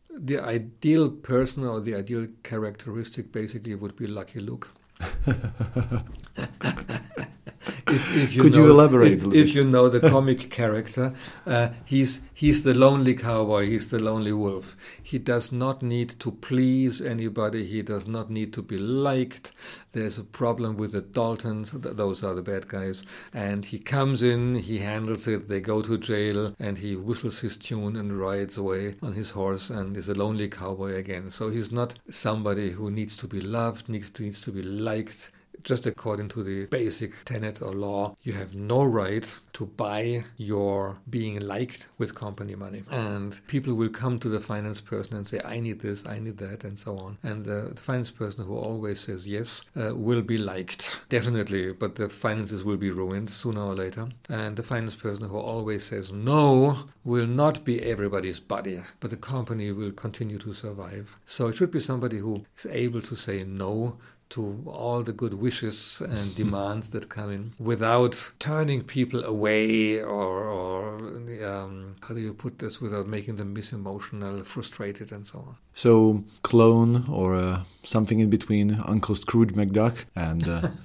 The 0.08 0.38
ideal 0.38 1.10
person 1.10 1.64
or 1.64 1.80
the 1.80 1.96
ideal 1.96 2.28
characteristic 2.44 3.32
basically 3.32 3.74
would 3.74 3.96
be 3.96 4.06
Lucky 4.06 4.38
Luke. 4.38 4.70
if, 7.66 8.16
if 8.16 8.34
you 8.34 8.42
Could 8.42 8.54
know, 8.54 8.64
you 8.64 8.70
elaborate? 8.70 9.22
If, 9.22 9.34
if, 9.34 9.54
you 9.54 9.64
know 9.64 9.88
the 9.88 10.08
comic 10.16 10.50
character, 10.50 11.14
uh, 11.46 11.68
he's 11.84 12.22
he's 12.34 12.62
the 12.62 12.74
lonely 12.74 13.14
cowboy. 13.14 13.66
He's 13.66 13.88
the 13.88 13.98
lonely 13.98 14.32
wolf. 14.32 14.76
He 15.02 15.18
does 15.18 15.52
not 15.52 15.82
need 15.82 16.10
to 16.20 16.32
please 16.32 17.00
anybody. 17.00 17.64
He 17.66 17.82
does 17.82 18.06
not 18.06 18.30
need 18.30 18.52
to 18.54 18.62
be 18.62 18.78
liked. 18.78 19.52
There's 19.92 20.18
a 20.18 20.24
problem 20.24 20.76
with 20.76 20.92
the 20.92 21.02
Daltons. 21.02 21.72
Those 21.72 22.24
are 22.24 22.34
the 22.34 22.42
bad 22.42 22.68
guys. 22.68 23.04
And 23.32 23.64
he 23.64 23.78
comes 23.78 24.22
in. 24.22 24.56
He 24.56 24.78
handles 24.78 25.28
it. 25.28 25.48
They 25.48 25.60
go 25.60 25.82
to 25.82 25.98
jail, 25.98 26.54
and 26.58 26.78
he 26.78 26.96
whistles 26.96 27.40
his 27.40 27.56
tune 27.56 27.96
and 27.96 28.18
rides 28.18 28.56
away 28.56 28.96
on 29.02 29.12
his 29.12 29.30
horse 29.30 29.70
and 29.70 29.96
is 29.96 30.08
a 30.08 30.14
lonely 30.14 30.48
cowboy 30.48 30.94
again. 30.94 31.30
So 31.30 31.50
he's 31.50 31.70
not 31.70 31.98
somebody 32.10 32.70
who 32.70 32.90
needs 32.90 33.16
to 33.18 33.28
be 33.28 33.40
loved, 33.40 33.88
needs 33.88 34.10
to, 34.10 34.22
needs 34.22 34.40
to 34.42 34.52
be 34.52 34.62
liked 34.62 35.30
just 35.64 35.86
according 35.86 36.28
to 36.30 36.42
the 36.42 36.66
basic 36.66 37.24
tenet 37.24 37.60
or 37.62 37.72
law, 37.72 38.16
you 38.22 38.32
have 38.34 38.54
no 38.54 38.82
right 38.84 39.32
to 39.54 39.66
buy 39.66 40.24
your 40.36 40.98
being 41.08 41.40
liked 41.40 41.88
with 41.98 42.14
company 42.14 42.54
money. 42.54 42.82
And 42.90 43.40
people 43.46 43.74
will 43.74 43.88
come 43.88 44.18
to 44.20 44.28
the 44.28 44.40
finance 44.40 44.80
person 44.80 45.16
and 45.16 45.26
say, 45.26 45.40
I 45.44 45.60
need 45.60 45.80
this, 45.80 46.06
I 46.06 46.18
need 46.18 46.38
that, 46.38 46.64
and 46.64 46.78
so 46.78 46.98
on. 46.98 47.18
And 47.22 47.44
the, 47.44 47.72
the 47.74 47.80
finance 47.80 48.10
person 48.10 48.44
who 48.44 48.56
always 48.56 49.00
says 49.00 49.26
yes 49.26 49.64
uh, 49.76 49.94
will 49.94 50.22
be 50.22 50.38
liked, 50.38 51.04
definitely, 51.08 51.72
but 51.72 51.96
the 51.96 52.08
finances 52.08 52.64
will 52.64 52.76
be 52.76 52.90
ruined 52.90 53.30
sooner 53.30 53.62
or 53.62 53.74
later. 53.74 54.08
And 54.28 54.56
the 54.56 54.62
finance 54.62 54.96
person 54.96 55.28
who 55.28 55.38
always 55.38 55.84
says 55.84 56.12
no 56.12 56.88
will 57.04 57.26
not 57.26 57.64
be 57.64 57.82
everybody's 57.82 58.40
buddy, 58.40 58.80
but 59.00 59.10
the 59.10 59.16
company 59.16 59.72
will 59.72 59.92
continue 59.92 60.38
to 60.38 60.52
survive. 60.52 61.16
So 61.26 61.48
it 61.48 61.56
should 61.56 61.70
be 61.70 61.80
somebody 61.80 62.18
who 62.18 62.44
is 62.56 62.66
able 62.66 63.02
to 63.02 63.16
say 63.16 63.44
no 63.44 63.98
to 64.32 64.62
all 64.66 65.02
the 65.02 65.12
good 65.12 65.34
wishes 65.34 66.00
and 66.00 66.34
demands 66.42 66.90
that 66.90 67.08
come 67.08 67.30
in 67.30 67.52
without 67.58 68.32
turning 68.38 68.82
people 68.82 69.22
away 69.24 70.00
or, 70.00 70.48
or 70.58 70.98
um, 71.44 71.96
how 72.02 72.14
do 72.14 72.20
you 72.20 72.32
put 72.32 72.58
this 72.58 72.80
without 72.80 73.06
making 73.06 73.36
them 73.36 73.52
miss 73.52 73.72
emotional, 73.72 74.42
frustrated, 74.42 75.12
and 75.12 75.26
so 75.26 75.38
on. 75.38 75.56
So, 75.74 76.24
clone 76.42 77.04
or 77.08 77.36
uh, 77.36 77.64
something 77.82 78.20
in 78.20 78.30
between 78.30 78.78
Uncle 78.86 79.14
Scrooge 79.14 79.52
McDuck 79.52 80.04
and. 80.16 80.48
Uh, 80.48 80.68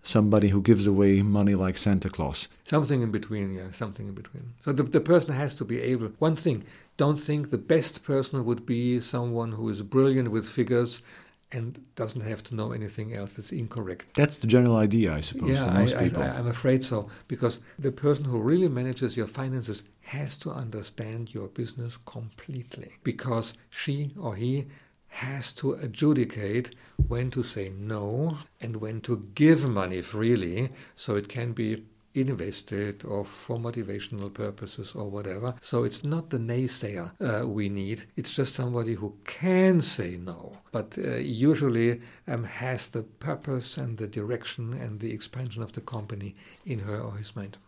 somebody 0.00 0.48
who 0.48 0.62
gives 0.62 0.86
away 0.86 1.20
money 1.20 1.54
like 1.54 1.76
Santa 1.76 2.08
Claus. 2.08 2.48
Something 2.64 3.02
in 3.02 3.10
between, 3.10 3.52
yeah, 3.52 3.70
something 3.72 4.08
in 4.08 4.14
between. 4.14 4.54
So 4.64 4.72
the, 4.72 4.84
the 4.84 5.00
person 5.00 5.34
has 5.34 5.54
to 5.56 5.64
be 5.64 5.80
able. 5.82 6.06
One 6.18 6.36
thing, 6.36 6.64
don't 6.96 7.18
think 7.18 7.50
the 7.50 7.58
best 7.58 8.02
person 8.04 8.44
would 8.44 8.64
be 8.64 9.00
someone 9.00 9.52
who 9.52 9.68
is 9.68 9.82
brilliant 9.82 10.30
with 10.30 10.48
figures 10.48 11.02
and 11.50 11.80
doesn't 11.94 12.20
have 12.20 12.42
to 12.44 12.54
know 12.54 12.72
anything 12.72 13.14
else. 13.14 13.38
It's 13.38 13.52
incorrect. 13.52 14.14
That's 14.14 14.36
the 14.36 14.46
general 14.46 14.76
idea, 14.76 15.14
I 15.14 15.20
suppose, 15.20 15.50
yeah, 15.50 15.64
for 15.64 15.70
most 15.70 15.96
I, 15.96 16.04
people. 16.04 16.22
I, 16.22 16.28
I'm 16.28 16.46
afraid 16.46 16.84
so, 16.84 17.08
because 17.26 17.58
the 17.78 17.92
person 17.92 18.24
who 18.26 18.38
really 18.38 18.68
manages 18.68 19.16
your 19.16 19.26
finances 19.26 19.82
has 20.02 20.36
to 20.38 20.50
understand 20.50 21.32
your 21.32 21.48
business 21.48 21.96
completely, 21.96 22.92
because 23.02 23.54
she 23.70 24.10
or 24.18 24.36
he 24.36 24.66
has 25.08 25.54
to 25.54 25.72
adjudicate 25.72 26.74
when 27.06 27.30
to 27.30 27.42
say 27.42 27.70
no 27.70 28.38
and 28.60 28.76
when 28.76 29.00
to 29.00 29.28
give 29.34 29.66
money 29.66 30.02
freely, 30.02 30.70
so 30.96 31.16
it 31.16 31.28
can 31.28 31.52
be 31.52 31.84
invested 32.26 33.04
or 33.04 33.24
for 33.24 33.58
motivational 33.58 34.32
purposes 34.32 34.94
or 34.94 35.08
whatever. 35.08 35.54
So 35.60 35.84
it's 35.84 36.02
not 36.02 36.30
the 36.30 36.38
naysayer 36.38 37.12
uh, 37.20 37.46
we 37.46 37.68
need, 37.68 38.06
it's 38.16 38.34
just 38.34 38.54
somebody 38.54 38.94
who 38.94 39.16
can 39.24 39.80
say 39.80 40.16
no, 40.16 40.58
but 40.72 40.96
uh, 40.98 41.16
usually 41.16 42.00
um, 42.26 42.44
has 42.44 42.88
the 42.88 43.02
purpose 43.02 43.76
and 43.76 43.98
the 43.98 44.08
direction 44.08 44.72
and 44.72 45.00
the 45.00 45.12
expansion 45.12 45.62
of 45.62 45.72
the 45.72 45.80
company 45.80 46.34
in 46.64 46.80
her 46.80 46.98
or 46.98 47.16
his 47.16 47.36
mind. 47.36 47.58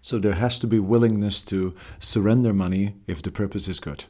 So 0.00 0.18
there 0.18 0.34
has 0.34 0.58
to 0.58 0.66
be 0.66 0.80
willingness 0.80 1.42
to 1.42 1.74
surrender 1.98 2.52
money 2.52 2.94
if 3.06 3.22
the 3.22 3.30
purpose 3.30 3.68
is 3.68 3.80
good. 3.80 4.04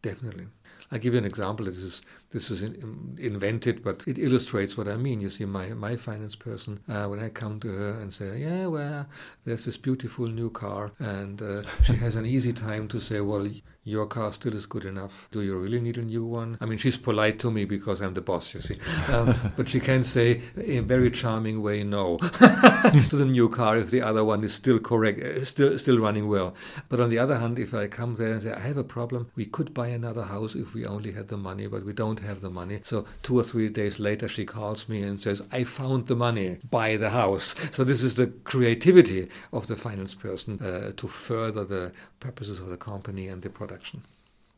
Definitely. 0.00 0.46
I'll 0.92 0.98
give 0.98 1.14
you 1.14 1.18
an 1.18 1.24
example. 1.24 1.66
This 1.66 1.78
is 1.78 2.02
this 2.32 2.50
is 2.50 2.62
in, 2.62 3.16
invented, 3.18 3.82
but 3.82 4.04
it 4.06 4.18
illustrates 4.18 4.76
what 4.76 4.88
I 4.88 4.96
mean. 4.96 5.20
You 5.20 5.30
see, 5.30 5.44
my 5.44 5.68
my 5.68 5.96
finance 5.96 6.36
person, 6.36 6.80
uh, 6.88 7.06
when 7.06 7.20
I 7.20 7.28
come 7.28 7.60
to 7.60 7.68
her 7.68 7.90
and 8.00 8.12
say, 8.12 8.40
"Yeah, 8.40 8.66
well, 8.66 9.06
there's 9.44 9.64
this 9.64 9.76
beautiful 9.76 10.26
new 10.26 10.50
car," 10.50 10.92
and 10.98 11.40
uh, 11.40 11.62
she 11.84 11.94
has 11.96 12.16
an 12.16 12.26
easy 12.26 12.52
time 12.52 12.88
to 12.88 13.00
say, 13.00 13.20
"Well, 13.20 13.46
your 13.84 14.06
car 14.06 14.32
still 14.32 14.54
is 14.54 14.66
good 14.66 14.84
enough. 14.84 15.28
Do 15.32 15.42
you 15.42 15.58
really 15.58 15.80
need 15.80 15.98
a 15.98 16.02
new 16.02 16.24
one? 16.24 16.56
I 16.60 16.66
mean, 16.66 16.78
she's 16.78 16.96
polite 16.96 17.40
to 17.40 17.50
me 17.50 17.64
because 17.64 18.00
I'm 18.00 18.14
the 18.14 18.20
boss, 18.20 18.54
you 18.54 18.60
see. 18.60 18.78
Um, 19.12 19.34
but 19.56 19.68
she 19.68 19.80
can 19.80 20.04
say 20.04 20.40
in 20.56 20.78
a 20.78 20.82
very 20.82 21.10
charming 21.10 21.62
way 21.62 21.82
no 21.82 22.18
to 22.18 23.16
the 23.16 23.26
new 23.26 23.48
car 23.48 23.76
if 23.76 23.90
the 23.90 24.00
other 24.00 24.24
one 24.24 24.44
is 24.44 24.54
still 24.54 24.78
correct, 24.78 25.20
uh, 25.20 25.44
still 25.44 25.78
still 25.80 25.98
running 25.98 26.28
well. 26.28 26.54
But 26.88 27.00
on 27.00 27.10
the 27.10 27.18
other 27.18 27.38
hand, 27.38 27.58
if 27.58 27.74
I 27.74 27.88
come 27.88 28.14
there 28.14 28.34
and 28.34 28.42
say 28.42 28.52
I 28.52 28.60
have 28.60 28.76
a 28.76 28.84
problem, 28.84 29.32
we 29.34 29.46
could 29.46 29.74
buy 29.74 29.88
another 29.88 30.24
house 30.24 30.54
if 30.54 30.74
we 30.74 30.86
only 30.86 31.12
had 31.12 31.26
the 31.26 31.36
money, 31.36 31.66
but 31.66 31.84
we 31.84 31.92
don't 31.92 32.20
have 32.22 32.40
the 32.40 32.50
money. 32.50 32.80
So 32.82 33.04
two 33.22 33.38
or 33.38 33.44
three 33.44 33.68
days 33.68 33.98
later, 33.98 34.28
she 34.28 34.44
calls 34.44 34.88
me 34.88 35.02
and 35.02 35.20
says, 35.20 35.42
I 35.52 35.64
found 35.64 36.06
the 36.06 36.16
money. 36.16 36.58
Buy 36.70 36.96
the 36.96 37.10
house. 37.10 37.54
So 37.72 37.84
this 37.84 38.02
is 38.02 38.16
the 38.16 38.26
creativity 38.26 39.28
of 39.52 39.66
the 39.66 39.76
finance 39.76 40.14
person 40.14 40.60
uh, 40.60 40.92
to 40.96 41.08
further 41.08 41.64
the 41.64 41.92
purposes 42.20 42.60
of 42.60 42.68
the 42.68 42.76
company 42.76 43.28
and 43.28 43.40
the 43.40 43.50
production. 43.50 44.02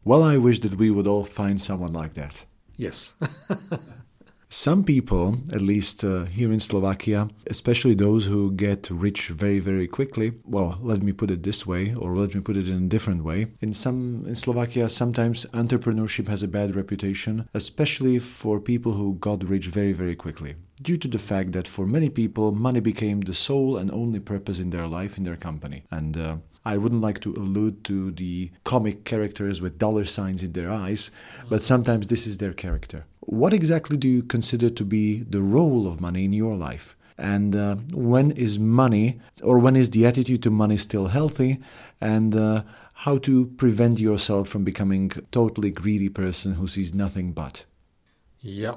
Well, 0.04 0.22
I 0.22 0.36
wish 0.36 0.60
that 0.60 0.76
we 0.76 0.90
would 0.90 1.06
all 1.06 1.24
find 1.24 1.60
someone 1.60 1.92
like 1.92 2.14
that. 2.14 2.44
Yes. 2.76 3.14
Some 4.48 4.84
people, 4.84 5.38
at 5.52 5.62
least 5.62 6.04
uh, 6.04 6.24
here 6.24 6.52
in 6.52 6.60
Slovakia, 6.60 7.28
especially 7.48 7.94
those 7.94 8.26
who 8.26 8.52
get 8.52 8.88
rich 8.90 9.28
very, 9.28 9.58
very 9.58 9.88
quickly, 9.88 10.32
well, 10.44 10.78
let 10.80 11.02
me 11.02 11.12
put 11.12 11.30
it 11.30 11.42
this 11.42 11.66
way, 11.66 11.94
or 11.94 12.14
let 12.14 12.34
me 12.34 12.40
put 12.40 12.56
it 12.56 12.68
in 12.68 12.84
a 12.84 12.88
different 12.88 13.24
way. 13.24 13.48
In 13.60 13.72
some 13.72 14.24
in 14.26 14.34
Slovakia, 14.34 14.88
sometimes 14.88 15.46
entrepreneurship 15.46 16.28
has 16.28 16.42
a 16.42 16.48
bad 16.48 16.74
reputation, 16.74 17.48
especially 17.52 18.18
for 18.18 18.60
people 18.60 18.92
who 18.92 19.14
got 19.14 19.48
rich 19.48 19.66
very, 19.66 19.92
very 19.92 20.14
quickly. 20.14 20.54
Due 20.82 20.98
to 20.98 21.08
the 21.08 21.18
fact 21.18 21.52
that 21.52 21.68
for 21.68 21.86
many 21.86 22.10
people, 22.10 22.52
money 22.52 22.80
became 22.80 23.20
the 23.20 23.34
sole 23.34 23.76
and 23.76 23.90
only 23.90 24.20
purpose 24.20 24.58
in 24.58 24.70
their 24.70 24.86
life, 24.86 25.16
in 25.16 25.24
their 25.24 25.36
company. 25.36 25.84
And 25.90 26.16
uh, 26.16 26.36
I 26.64 26.78
wouldn't 26.78 27.02
like 27.02 27.20
to 27.20 27.34
allude 27.34 27.84
to 27.84 28.10
the 28.10 28.50
comic 28.64 29.04
characters 29.04 29.60
with 29.60 29.78
dollar 29.78 30.04
signs 30.04 30.42
in 30.42 30.52
their 30.52 30.70
eyes, 30.70 31.10
but 31.48 31.62
sometimes 31.62 32.06
this 32.06 32.26
is 32.26 32.38
their 32.38 32.54
character. 32.54 33.04
What 33.26 33.54
exactly 33.54 33.96
do 33.96 34.08
you 34.08 34.22
consider 34.22 34.68
to 34.70 34.84
be 34.84 35.20
the 35.22 35.40
role 35.40 35.86
of 35.86 36.00
money 36.00 36.24
in 36.24 36.32
your 36.32 36.54
life? 36.54 36.96
And 37.16 37.54
uh, 37.54 37.76
when 37.92 38.32
is 38.32 38.58
money, 38.58 39.20
or 39.42 39.58
when 39.58 39.76
is 39.76 39.90
the 39.90 40.04
attitude 40.04 40.42
to 40.42 40.50
money 40.50 40.76
still 40.76 41.06
healthy? 41.06 41.58
And 42.00 42.34
uh, 42.34 42.64
how 42.94 43.18
to 43.18 43.46
prevent 43.46 43.98
yourself 43.98 44.48
from 44.48 44.64
becoming 44.64 45.12
a 45.16 45.20
totally 45.30 45.70
greedy 45.70 46.08
person 46.08 46.54
who 46.54 46.68
sees 46.68 46.92
nothing 46.92 47.32
but? 47.32 47.64
Yeah. 48.40 48.74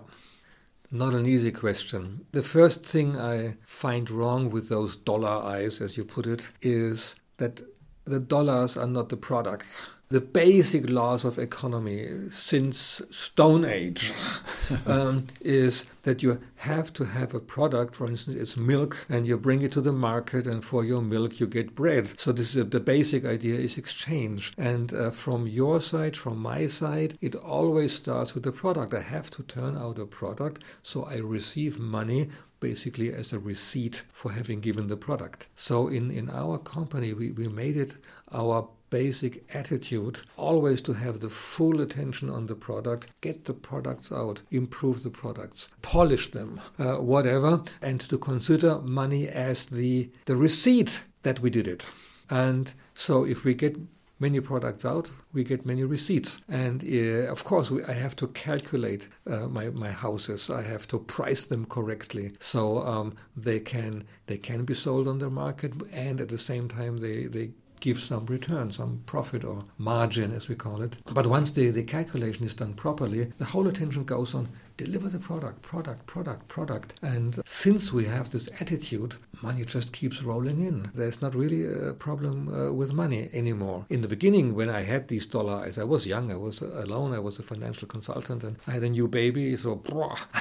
Not 0.92 1.14
an 1.14 1.26
easy 1.26 1.52
question. 1.52 2.26
The 2.32 2.44
first 2.44 2.86
thing 2.86 3.18
I 3.18 3.58
find 3.64 4.10
wrong 4.10 4.50
with 4.50 4.70
those 4.70 4.96
dollar 4.96 5.44
eyes, 5.44 5.82
as 5.82 5.98
you 5.98 6.06
put 6.06 6.26
it, 6.26 6.50
is 6.62 7.16
that 7.38 7.62
the 8.06 8.20
dollars 8.20 8.78
are 8.78 8.88
not 8.88 9.10
the 9.10 9.18
product. 9.18 9.90
The 10.10 10.22
basic 10.22 10.90
laws 10.90 11.26
of 11.26 11.38
economy 11.38 12.30
since 12.32 13.02
Stone 13.10 13.66
Age 13.66 14.14
um, 14.86 15.28
is 15.42 15.86
that 16.04 16.24
you 16.24 16.40
have 16.56 16.94
to 16.94 17.04
have 17.04 17.34
a 17.34 17.42
product. 17.42 17.94
For 17.94 18.08
instance, 18.08 18.40
it's 18.40 18.56
milk, 18.56 19.06
and 19.10 19.28
you 19.28 19.38
bring 19.38 19.62
it 19.64 19.74
to 19.74 19.82
the 19.82 19.92
market, 19.92 20.48
and 20.48 20.64
for 20.64 20.86
your 20.86 21.02
milk 21.02 21.42
you 21.42 21.48
get 21.48 21.76
bread. 21.76 22.18
So 22.18 22.32
this 22.32 22.56
is 22.56 22.70
the 22.70 22.80
basic 22.80 23.26
idea 23.26 23.60
is 23.60 23.78
exchange. 23.78 24.54
And 24.58 24.94
uh, 24.94 25.12
from 25.12 25.46
your 25.46 25.82
side, 25.82 26.16
from 26.16 26.38
my 26.38 26.68
side, 26.68 27.18
it 27.20 27.36
always 27.36 27.92
starts 27.92 28.34
with 28.34 28.44
the 28.44 28.54
product. 28.54 28.94
I 28.94 29.02
have 29.02 29.30
to 29.32 29.44
turn 29.44 29.76
out 29.76 30.00
a 30.00 30.06
product, 30.06 30.64
so 30.82 31.04
I 31.04 31.18
receive 31.18 31.80
money 31.80 32.30
basically 32.60 33.12
as 33.14 33.34
a 33.34 33.40
receipt 33.40 34.04
for 34.12 34.32
having 34.32 34.60
given 34.60 34.88
the 34.88 34.98
product. 34.98 35.50
So 35.56 35.88
in, 35.88 36.12
in 36.12 36.30
our 36.30 36.58
company, 36.58 37.14
we, 37.14 37.32
we 37.32 37.48
made 37.48 37.78
it 37.78 37.96
our 38.32 38.70
basic 38.90 39.44
attitude 39.54 40.20
always 40.38 40.82
to 40.82 40.94
have 40.94 41.20
the 41.20 41.30
full 41.30 41.82
attention 41.82 42.30
on 42.30 42.46
the 42.46 42.56
product, 42.56 43.08
get 43.22 43.46
the 43.46 43.54
products 43.54 44.12
out, 44.12 44.42
improve 44.50 45.04
the 45.04 45.10
products, 45.10 45.70
polish 45.82 46.32
them, 46.32 46.62
uh, 46.80 46.96
whatever, 46.96 47.64
and 47.82 48.00
to 48.00 48.18
consider 48.18 48.80
money 48.80 49.28
as 49.28 49.66
the, 49.66 50.10
the 50.26 50.36
receipt 50.36 51.04
that 51.24 51.40
we 51.40 51.50
did 51.50 51.68
it. 51.68 51.84
And 52.30 52.74
so 52.96 53.26
if 53.26 53.44
we 53.44 53.54
get 53.54 53.78
many 54.20 54.40
products 54.40 54.86
out, 54.86 55.10
we 55.34 55.44
get 55.44 55.66
many 55.66 55.84
receipts. 55.84 56.42
And 56.48 56.84
uh, 56.84 57.32
of 57.32 57.44
course, 57.44 57.72
we, 57.72 57.84
I 57.84 57.94
have 57.94 58.16
to 58.18 58.28
calculate 58.28 59.10
uh, 59.26 59.48
my, 59.48 59.70
my 59.70 59.92
houses. 59.92 60.50
I 60.50 60.64
have 60.64 60.88
to 60.88 61.00
price 61.00 61.44
them 61.44 61.66
correctly 61.66 62.34
so 62.40 62.86
um, 62.86 63.16
they 63.36 63.60
can 63.60 64.04
they 64.28 64.38
can 64.38 64.66
be 64.66 64.74
sold 64.74 65.08
on 65.08 65.20
the 65.20 65.30
market, 65.30 65.74
and 65.92 66.22
at 66.22 66.30
the 66.30 66.38
same 66.38 66.68
time 66.68 66.98
they 66.98 67.26
they 67.26 67.52
give 67.80 68.00
some 68.00 68.26
return, 68.26 68.72
some 68.72 69.04
profit 69.06 69.44
or 69.44 69.66
margin, 69.78 70.34
as 70.34 70.48
we 70.48 70.56
call 70.56 70.82
it. 70.82 70.98
But 71.14 71.28
once 71.28 71.52
the, 71.52 71.70
the 71.70 71.84
calculation 71.84 72.46
is 72.46 72.56
done 72.56 72.74
properly, 72.74 73.32
the 73.38 73.46
whole 73.46 73.68
attention 73.68 74.04
goes 74.04 74.34
on 74.34 74.50
deliver 74.78 75.10
the 75.10 75.20
product, 75.20 75.62
product, 75.64 76.06
product, 76.06 76.48
product. 76.48 76.94
And 77.02 77.40
since 77.46 77.92
we 77.92 78.06
have 78.06 78.32
this 78.32 78.48
attitude, 78.62 79.16
money 79.42 79.66
just 79.66 79.94
keeps 79.94 80.22
rolling 80.24 80.66
in. 80.66 80.92
There's 80.94 81.22
not 81.22 81.36
really 81.36 81.66
a 81.66 81.94
problem 81.94 82.48
uh, 82.48 82.72
with 82.74 82.94
money 82.94 83.30
anymore. 83.34 83.86
In 83.90 84.02
the 84.02 84.08
beginning, 84.08 84.56
when 84.56 84.70
I 84.70 84.84
had 84.84 85.08
these 85.08 85.26
dollars, 85.26 85.78
I 85.78 85.84
was 85.84 86.08
young, 86.08 86.32
I 86.32 86.36
was 86.36 86.62
alone, 86.62 87.14
I 87.14 87.20
was 87.20 87.40
a 87.40 87.44
financial 87.44 87.88
consultant, 87.88 88.44
and 88.44 88.58
I 88.68 88.72
had 88.72 88.84
a 88.84 88.90
new 88.90 89.08
baby, 89.08 89.58
so 89.58 89.82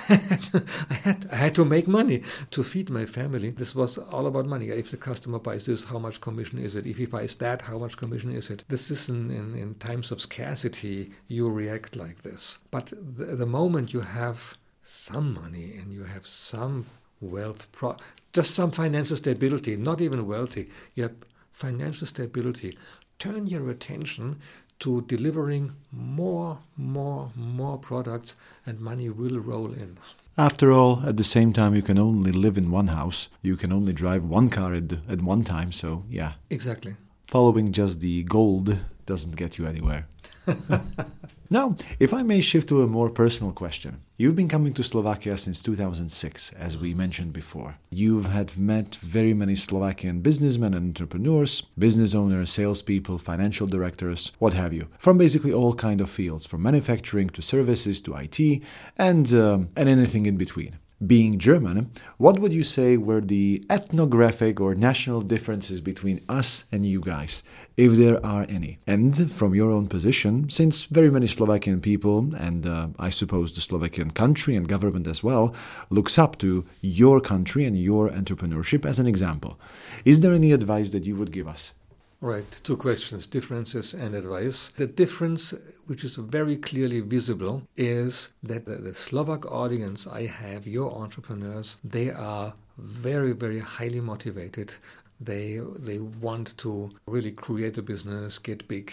I 0.08 0.94
had 1.04 1.28
I 1.32 1.36
had 1.36 1.54
to 1.56 1.64
make 1.64 1.88
money 1.88 2.22
to 2.50 2.62
feed 2.62 2.90
my 2.90 3.06
family. 3.06 3.50
This 3.50 3.74
was 3.74 3.98
all 3.98 4.26
about 4.26 4.46
money. 4.46 4.68
If 4.68 4.90
the 4.90 4.96
customer 4.96 5.38
buys 5.38 5.66
this, 5.66 5.84
how 5.84 5.98
much 5.98 6.20
commission 6.20 6.58
is 6.58 6.74
it? 6.74 6.86
If 6.86 6.96
he 6.96 7.06
buys 7.06 7.36
that, 7.36 7.62
how 7.62 7.78
much 7.78 7.96
commission 7.96 8.32
is 8.32 8.50
it? 8.50 8.64
This 8.68 8.90
is 8.90 9.08
in, 9.08 9.30
in, 9.30 9.54
in 9.54 9.74
times 9.74 10.10
of 10.10 10.20
scarcity, 10.20 11.10
you 11.28 11.50
react 11.50 11.96
like 11.96 12.22
this. 12.22 12.58
But 12.70 12.86
the, 12.86 13.36
the 13.36 13.46
moment 13.46 13.92
you 13.92 14.00
have 14.00 14.26
have 14.26 14.56
some 14.82 15.34
money 15.34 15.76
and 15.78 15.92
you 15.92 16.04
have 16.04 16.26
some 16.26 16.86
wealth, 17.20 17.70
pro- 17.73 17.96
just 18.32 18.54
some 18.54 18.70
financial 18.70 19.16
stability, 19.16 19.76
not 19.76 20.00
even 20.00 20.26
wealthy, 20.26 20.68
you 20.94 21.04
have 21.04 21.14
financial 21.52 22.06
stability, 22.06 22.76
turn 23.18 23.46
your 23.46 23.70
attention 23.70 24.40
to 24.78 25.02
delivering 25.02 25.73
more, 25.90 26.58
more, 26.76 27.30
more 27.35 27.78
products 27.78 28.37
and 28.66 28.78
money 28.80 29.08
will 29.08 29.38
roll 29.38 29.73
in. 29.73 29.99
After 30.38 30.70
all, 30.70 31.02
at 31.06 31.16
the 31.16 31.25
same 31.25 31.54
time, 31.54 31.75
you 31.75 31.80
can 31.80 31.99
only 31.99 32.30
live 32.30 32.58
in 32.58 32.70
one 32.70 32.88
house. 32.88 33.30
You 33.40 33.56
can 33.56 33.73
only 33.73 33.94
drive 33.94 34.23
one 34.23 34.50
car 34.50 34.75
at, 34.75 34.92
at 35.08 35.23
one 35.23 35.44
time, 35.44 35.73
so 35.73 36.04
yeah. 36.11 36.32
Exactly. 36.50 36.96
Following 37.28 37.73
just 37.73 38.00
the 38.00 38.23
gold 38.25 38.78
doesn't 39.06 39.37
get 39.37 39.56
you 39.56 39.66
anywhere. 39.66 40.06
Now, 41.48 41.76
if 42.00 42.12
I 42.12 42.22
may 42.22 42.40
shift 42.40 42.68
to 42.70 42.82
a 42.82 42.88
more 42.88 43.08
personal 43.08 43.52
question. 43.52 44.00
You've 44.16 44.34
been 44.34 44.48
coming 44.48 44.72
to 44.74 44.82
Slovakia 44.82 45.36
since 45.36 45.62
2006, 45.62 46.52
as 46.54 46.76
we 46.76 46.92
mentioned 46.94 47.32
before. 47.32 47.76
You've 47.90 48.26
had 48.26 48.56
met 48.56 48.96
very 48.96 49.32
many 49.32 49.54
Slovakian 49.54 50.22
businessmen 50.22 50.74
and 50.74 50.88
entrepreneurs, 50.88 51.60
business 51.78 52.14
owners, 52.14 52.50
salespeople, 52.50 53.18
financial 53.18 53.66
directors, 53.66 54.32
what 54.38 54.54
have 54.54 54.72
you, 54.72 54.88
from 54.98 55.18
basically 55.18 55.52
all 55.52 55.74
kind 55.74 56.00
of 56.00 56.10
fields, 56.10 56.46
from 56.46 56.62
manufacturing 56.62 57.28
to 57.30 57.42
services 57.42 58.00
to 58.00 58.14
IT, 58.14 58.62
and 58.98 59.32
um, 59.34 59.68
and 59.76 59.88
anything 59.88 60.26
in 60.26 60.36
between 60.36 60.78
being 61.04 61.38
German, 61.38 61.90
what 62.16 62.38
would 62.38 62.52
you 62.52 62.64
say 62.64 62.96
were 62.96 63.20
the 63.20 63.64
ethnographic 63.68 64.60
or 64.60 64.74
national 64.74 65.20
differences 65.20 65.80
between 65.80 66.22
us 66.28 66.64
and 66.72 66.86
you 66.86 67.00
guys, 67.00 67.42
if 67.76 67.92
there 67.92 68.24
are 68.24 68.46
any? 68.48 68.78
And 68.86 69.30
from 69.30 69.54
your 69.54 69.70
own 69.70 69.88
position, 69.88 70.48
since 70.48 70.84
very 70.84 71.10
many 71.10 71.26
Slovakian 71.26 71.80
people, 71.80 72.34
and 72.36 72.66
uh, 72.66 72.88
I 72.98 73.10
suppose 73.10 73.52
the 73.52 73.60
Slovakian 73.60 74.10
country 74.10 74.56
and 74.56 74.66
government 74.66 75.06
as 75.06 75.22
well, 75.22 75.54
looks 75.90 76.18
up 76.18 76.38
to 76.38 76.64
your 76.80 77.20
country 77.20 77.64
and 77.64 77.78
your 77.78 78.08
entrepreneurship 78.08 78.86
as 78.86 78.98
an 78.98 79.06
example, 79.06 79.60
is 80.04 80.20
there 80.20 80.32
any 80.32 80.52
advice 80.52 80.92
that 80.92 81.04
you 81.04 81.16
would 81.16 81.32
give 81.32 81.46
us? 81.46 81.74
Right, 82.20 82.61
two 82.62 82.78
questions 82.78 83.26
differences 83.26 83.92
and 83.92 84.14
advice. 84.14 84.68
The 84.68 84.87
difference, 84.87 85.52
which 85.87 86.02
is 86.02 86.16
very 86.16 86.56
clearly 86.56 87.00
visible, 87.00 87.62
is 87.76 88.30
that 88.42 88.64
the, 88.64 88.76
the, 88.76 88.94
Slovak 88.94 89.44
audience 89.52 90.06
I 90.06 90.25
have, 90.25 90.66
your 90.66 90.96
entrepreneurs, 90.96 91.76
they 91.85 92.11
are 92.11 92.54
very, 92.78 93.32
very 93.32 93.61
highly 93.61 94.00
motivated. 94.00 94.73
They 95.20 95.61
they 95.78 95.99
want 95.99 96.56
to 96.58 96.90
really 97.06 97.32
create 97.32 97.76
a 97.76 97.82
business, 97.82 98.38
get 98.38 98.66
big, 98.66 98.92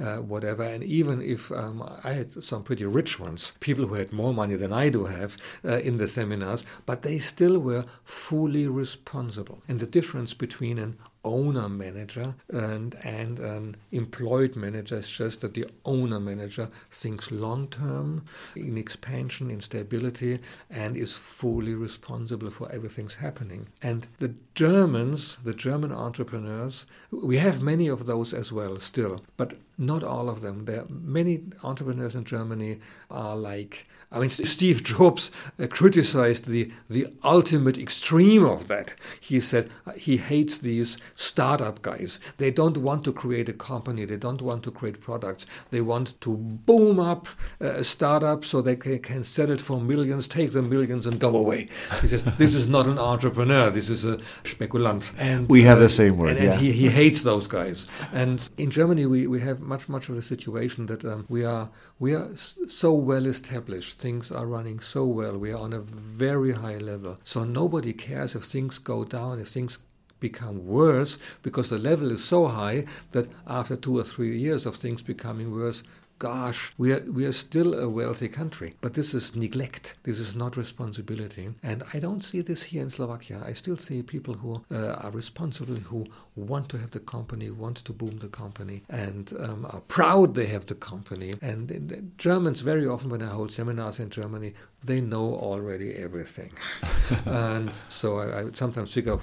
uh, 0.00 0.16
whatever. 0.16 0.64
And 0.64 0.82
even 0.82 1.22
if 1.22 1.52
um, 1.52 1.82
I 2.02 2.10
had 2.10 2.42
some 2.42 2.64
pretty 2.64 2.86
rich 2.86 3.20
ones, 3.20 3.52
people 3.60 3.86
who 3.86 3.94
had 3.94 4.12
more 4.12 4.34
money 4.34 4.56
than 4.56 4.72
I 4.72 4.88
do 4.88 5.06
have 5.06 5.36
uh, 5.64 5.78
in 5.78 5.98
the 5.98 6.08
seminars, 6.08 6.64
but 6.86 7.02
they 7.02 7.18
still 7.18 7.58
were 7.58 7.84
fully 8.02 8.66
responsible. 8.66 9.62
And 9.68 9.78
the 9.78 9.86
difference 9.86 10.34
between 10.34 10.78
an 10.78 10.96
owner 11.24 11.68
manager 11.68 12.34
and 12.48 12.94
and 13.02 13.38
an 13.38 13.76
employed 13.92 14.56
manager 14.56 14.96
is 14.96 15.10
just 15.10 15.40
that 15.40 15.54
the 15.54 15.66
owner 15.84 16.20
manager 16.20 16.68
thinks 16.90 17.30
long 17.32 17.66
term 17.68 18.24
in 18.54 18.76
expansion 18.78 19.50
in 19.50 19.60
stability 19.60 20.38
and 20.70 20.96
is 20.96 21.16
fully 21.16 21.74
responsible 21.74 22.50
for 22.50 22.70
everything's 22.70 23.16
happening 23.16 23.66
and 23.82 24.06
the 24.18 24.34
germans 24.54 25.36
the 25.44 25.54
german 25.54 25.92
entrepreneurs 25.92 26.86
we 27.10 27.38
have 27.38 27.60
many 27.60 27.88
of 27.88 28.06
those 28.06 28.34
as 28.34 28.52
well 28.52 28.78
still 28.78 29.22
but 29.36 29.54
not 29.78 30.04
all 30.04 30.28
of 30.28 30.40
them. 30.40 30.64
There 30.64 30.82
are 30.82 30.86
many 30.88 31.42
entrepreneurs 31.62 32.14
in 32.14 32.24
Germany 32.24 32.78
are 33.10 33.36
like, 33.36 33.86
I 34.12 34.20
mean, 34.20 34.30
Steve 34.30 34.84
Jobs 34.84 35.30
uh, 35.58 35.66
criticized 35.66 36.46
the, 36.46 36.72
the 36.88 37.08
ultimate 37.22 37.78
extreme 37.78 38.44
of 38.44 38.68
that. 38.68 38.94
He 39.20 39.40
said 39.40 39.70
uh, 39.86 39.92
he 39.92 40.16
hates 40.16 40.58
these 40.58 40.98
startup 41.14 41.82
guys. 41.82 42.20
They 42.38 42.50
don't 42.50 42.78
want 42.78 43.04
to 43.04 43.12
create 43.12 43.48
a 43.48 43.52
company. 43.52 44.04
They 44.04 44.16
don't 44.16 44.42
want 44.42 44.62
to 44.64 44.70
create 44.70 45.00
products. 45.00 45.46
They 45.70 45.80
want 45.80 46.20
to 46.22 46.36
boom 46.36 47.00
up 47.00 47.28
uh, 47.60 47.66
a 47.66 47.84
startup 47.84 48.44
so 48.44 48.60
they 48.60 48.76
can, 48.76 48.98
can 49.00 49.24
sell 49.24 49.50
it 49.50 49.60
for 49.60 49.80
millions, 49.80 50.28
take 50.28 50.52
the 50.52 50.62
millions 50.62 51.06
and 51.06 51.18
go 51.18 51.36
away. 51.36 51.68
He 52.00 52.08
says, 52.08 52.24
this 52.38 52.54
is 52.54 52.66
not 52.68 52.86
an 52.86 52.98
entrepreneur. 52.98 53.70
This 53.70 53.88
is 53.88 54.04
a 54.04 54.18
spekulant. 54.44 55.12
And 55.18 55.48
we 55.48 55.62
have 55.62 55.78
uh, 55.78 55.82
the 55.82 55.90
same 55.90 56.16
word. 56.18 56.36
And, 56.36 56.50
and 56.50 56.60
he, 56.60 56.72
he 56.72 56.88
hates 56.88 57.22
those 57.22 57.46
guys. 57.46 57.86
And 58.12 58.48
in 58.58 58.70
Germany, 58.70 59.06
we, 59.06 59.26
we 59.26 59.40
have 59.40 59.60
much 59.60 59.88
much 59.88 60.08
of 60.08 60.14
the 60.14 60.22
situation 60.22 60.86
that 60.86 61.04
um, 61.04 61.26
we 61.28 61.44
are 61.44 61.70
we 61.98 62.14
are 62.14 62.30
so 62.68 62.92
well 62.92 63.26
established. 63.26 63.98
Things 63.98 64.30
are 64.30 64.46
running 64.46 64.80
so 64.80 65.04
well. 65.04 65.38
We 65.38 65.52
are 65.52 65.60
on 65.60 65.72
a 65.72 65.80
very 65.80 66.52
high 66.52 66.78
level. 66.78 67.18
So 67.24 67.44
nobody 67.44 67.92
cares 67.92 68.34
if 68.34 68.44
things 68.44 68.78
go 68.78 69.04
down, 69.04 69.38
if 69.40 69.48
things 69.48 69.78
become 70.28 70.66
worse, 70.66 71.18
because 71.42 71.68
the 71.68 71.84
level 71.90 72.10
is 72.10 72.24
so 72.24 72.40
high 72.48 72.84
that 73.12 73.28
after 73.46 73.76
two 73.76 73.98
or 73.98 74.04
three 74.04 74.36
years 74.46 74.66
of 74.66 74.74
things 74.76 75.02
becoming 75.02 75.48
worse, 75.52 75.82
gosh, 76.18 76.72
we 76.78 76.92
are, 76.92 77.04
we 77.10 77.26
are 77.26 77.32
still 77.32 77.74
a 77.74 77.88
wealthy 77.88 78.28
country. 78.28 78.74
But 78.80 78.94
this 78.94 79.14
is 79.14 79.36
neglect. 79.36 79.96
This 80.04 80.18
is 80.18 80.34
not 80.34 80.56
responsibility. 80.56 81.50
And 81.62 81.82
I 81.92 81.98
don't 81.98 82.22
see 82.22 82.40
this 82.40 82.62
here 82.64 82.82
in 82.82 82.90
Slovakia. 82.90 83.42
I 83.44 83.52
still 83.52 83.76
see 83.76 84.02
people 84.02 84.34
who 84.34 84.64
uh, 84.70 84.92
are 85.04 85.10
responsible, 85.10 85.74
who 85.74 86.06
want 86.36 86.68
to 86.70 86.78
have 86.78 86.92
the 86.92 87.00
company, 87.00 87.50
want 87.50 87.78
to 87.78 87.92
boom 87.92 88.18
the 88.18 88.28
company, 88.28 88.82
and 88.88 89.32
um, 89.38 89.66
are 89.70 89.82
proud 89.82 90.34
they 90.34 90.46
have 90.46 90.66
the 90.66 90.74
company. 90.74 91.34
And, 91.42 92.12
Germans, 92.16 92.60
very 92.60 92.86
often 92.86 93.10
when 93.10 93.22
I 93.22 93.28
hold 93.28 93.52
seminars 93.52 93.98
in 93.98 94.10
Germany, 94.10 94.54
they 94.82 95.00
know 95.00 95.34
already 95.34 95.92
everything. 95.92 96.52
and 97.26 97.72
so 97.88 98.18
I, 98.18 98.40
I 98.40 98.50
sometimes 98.52 98.92
figure, 98.94 99.18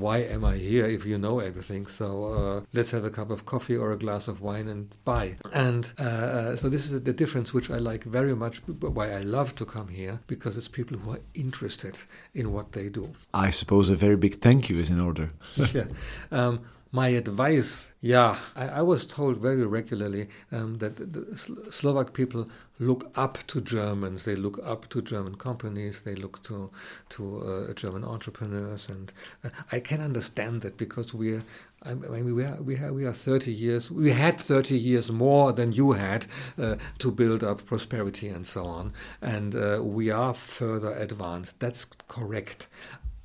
why 0.00 0.18
am 0.18 0.44
I 0.44 0.56
here 0.56 0.86
if 0.86 1.04
you 1.04 1.18
know 1.18 1.40
everything? 1.40 1.86
So 1.86 2.06
uh, 2.32 2.60
let's 2.72 2.90
have 2.90 3.04
a 3.04 3.10
cup 3.10 3.30
of 3.30 3.44
coffee 3.44 3.76
or 3.76 3.92
a 3.92 3.98
glass 3.98 4.28
of 4.28 4.40
wine 4.40 4.68
and 4.68 4.94
buy. 5.04 5.36
And 5.52 5.92
uh, 5.98 6.02
uh, 6.02 6.56
so 6.56 6.68
this 6.68 6.90
is 6.90 7.02
the 7.02 7.12
difference 7.12 7.52
which 7.52 7.70
I 7.70 7.78
like 7.78 8.04
very 8.04 8.34
much, 8.34 8.62
why 8.80 9.10
I 9.10 9.20
love 9.20 9.54
to 9.56 9.64
come 9.64 9.88
here, 9.88 10.20
because 10.26 10.56
it's 10.56 10.68
people 10.68 10.98
who 10.98 11.12
are 11.12 11.20
interested 11.34 11.98
in 12.34 12.52
what 12.52 12.72
they 12.72 12.88
do. 12.88 13.14
I 13.34 13.50
suppose 13.50 13.90
a 13.90 13.96
very 13.96 14.16
big 14.16 14.40
thank 14.40 14.68
you 14.68 14.78
is 14.78 14.90
in 14.90 15.00
order. 15.00 15.28
yeah. 15.74 15.84
Um, 16.30 16.60
my 16.90 17.08
advice, 17.08 17.92
yeah, 18.00 18.36
I, 18.56 18.68
I, 18.68 18.82
was 18.82 19.04
told 19.04 19.36
very 19.36 19.66
regularly 19.66 20.28
um, 20.50 20.78
that 20.78 20.96
the, 20.96 21.36
Slovak 21.70 22.14
people 22.14 22.48
look 22.78 23.10
up 23.14 23.38
to 23.48 23.60
Germans. 23.60 24.24
They 24.24 24.36
look 24.36 24.58
up 24.64 24.88
to 24.90 25.02
German 25.02 25.34
companies. 25.34 26.00
They 26.00 26.14
look 26.14 26.42
to 26.44 26.70
to 27.10 27.68
uh, 27.70 27.74
German 27.74 28.04
entrepreneurs, 28.04 28.88
and 28.88 29.12
uh, 29.44 29.50
I 29.70 29.80
can 29.80 30.00
understand 30.00 30.62
that 30.62 30.76
because 30.76 31.12
we're. 31.12 31.44
I 31.84 31.94
mean, 31.94 32.34
we 32.34 32.44
are, 32.44 32.60
we, 32.60 32.76
are, 32.76 32.92
we 32.92 33.04
are 33.04 33.12
30 33.12 33.52
years, 33.52 33.88
we 33.88 34.10
had 34.10 34.40
30 34.40 34.76
years 34.76 35.12
more 35.12 35.52
than 35.52 35.70
you 35.70 35.92
had 35.92 36.26
uh, 36.58 36.74
to 36.98 37.12
build 37.12 37.44
up 37.44 37.64
prosperity 37.66 38.26
and 38.26 38.44
so 38.44 38.66
on. 38.66 38.92
And 39.22 39.54
uh, 39.54 39.80
we 39.84 40.10
are 40.10 40.34
further 40.34 40.92
advanced. 40.92 41.60
That's 41.60 41.84
correct. 42.08 42.66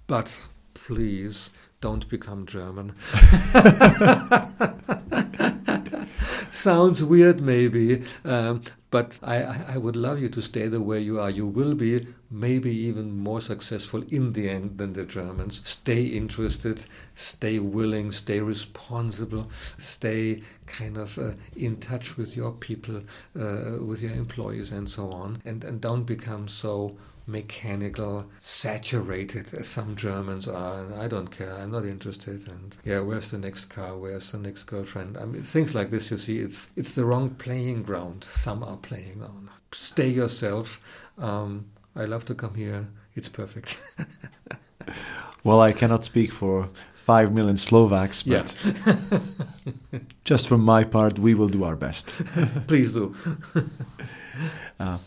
But 0.05 0.45
please, 0.75 1.49
don't 1.83 2.07
become 2.07 2.45
German. 2.45 2.93
Sounds 6.49 7.03
weird, 7.03 7.41
maybe, 7.41 8.03
um, 8.23 8.61
but 8.89 9.19
I, 9.21 9.73
I 9.73 9.77
would 9.77 9.97
love 9.97 10.21
you 10.21 10.29
to 10.29 10.41
stay 10.41 10.69
the 10.69 10.79
way 10.79 11.01
you 11.01 11.19
are. 11.19 11.29
You 11.29 11.45
will 11.45 11.75
be 11.75 12.07
maybe 12.31 12.73
even 12.73 13.17
more 13.17 13.41
successful 13.41 14.05
in 14.07 14.31
the 14.31 14.49
end 14.49 14.77
than 14.77 14.93
the 14.93 15.03
Germans. 15.03 15.59
Stay 15.65 16.05
interested, 16.05 16.85
stay 17.15 17.59
willing, 17.59 18.13
stay 18.13 18.39
responsible, 18.39 19.49
stay 19.77 20.41
kind 20.65 20.97
of 20.97 21.17
uh, 21.17 21.31
in 21.57 21.81
touch 21.81 22.15
with 22.15 22.37
your 22.37 22.53
people, 22.53 23.01
uh, 23.37 23.83
with 23.85 24.01
your 24.01 24.13
employees, 24.13 24.71
and 24.71 24.89
so 24.89 25.11
on, 25.11 25.41
and, 25.43 25.65
and 25.65 25.81
don't 25.81 26.05
become 26.05 26.47
so 26.47 26.95
mechanical, 27.25 28.25
saturated 28.39 29.53
as 29.53 29.67
some 29.67 29.95
Germans 29.95 30.47
are. 30.47 30.79
And 30.79 30.93
I 30.95 31.07
don't 31.07 31.27
care. 31.27 31.55
I'm 31.55 31.71
not 31.71 31.85
interested. 31.85 32.47
And 32.47 32.77
yeah, 32.83 33.01
where's 33.01 33.31
the 33.31 33.37
next 33.37 33.65
car? 33.65 33.97
Where's 33.97 34.31
the 34.31 34.37
next 34.37 34.63
girlfriend? 34.63 35.17
I 35.17 35.25
mean, 35.25 35.43
things 35.43 35.75
like 35.75 35.89
this. 35.89 36.11
You 36.11 36.17
see, 36.17 36.39
it's 36.39 36.71
it's 36.75 36.93
the 36.93 37.05
wrong 37.05 37.31
playing 37.31 37.83
ground. 37.83 38.25
Some 38.29 38.63
are 38.63 38.77
playing 38.77 39.21
on. 39.23 39.49
Stay 39.71 40.09
yourself. 40.09 40.79
Um, 41.17 41.65
I 41.95 42.05
love 42.05 42.25
to 42.25 42.35
come 42.35 42.55
here. 42.55 42.87
It's 43.15 43.29
perfect. 43.29 43.79
well, 45.43 45.61
I 45.61 45.71
cannot 45.71 46.03
speak 46.03 46.31
for 46.31 46.69
five 46.93 47.33
million 47.33 47.57
Slovaks, 47.57 48.23
but 48.23 48.55
yeah. 48.65 49.19
just 50.23 50.47
from 50.47 50.61
my 50.61 50.83
part, 50.83 51.19
we 51.19 51.33
will 51.33 51.49
do 51.49 51.63
our 51.63 51.75
best. 51.75 52.09
Please 52.67 52.93
do. 52.93 53.15
uh, 54.79 54.97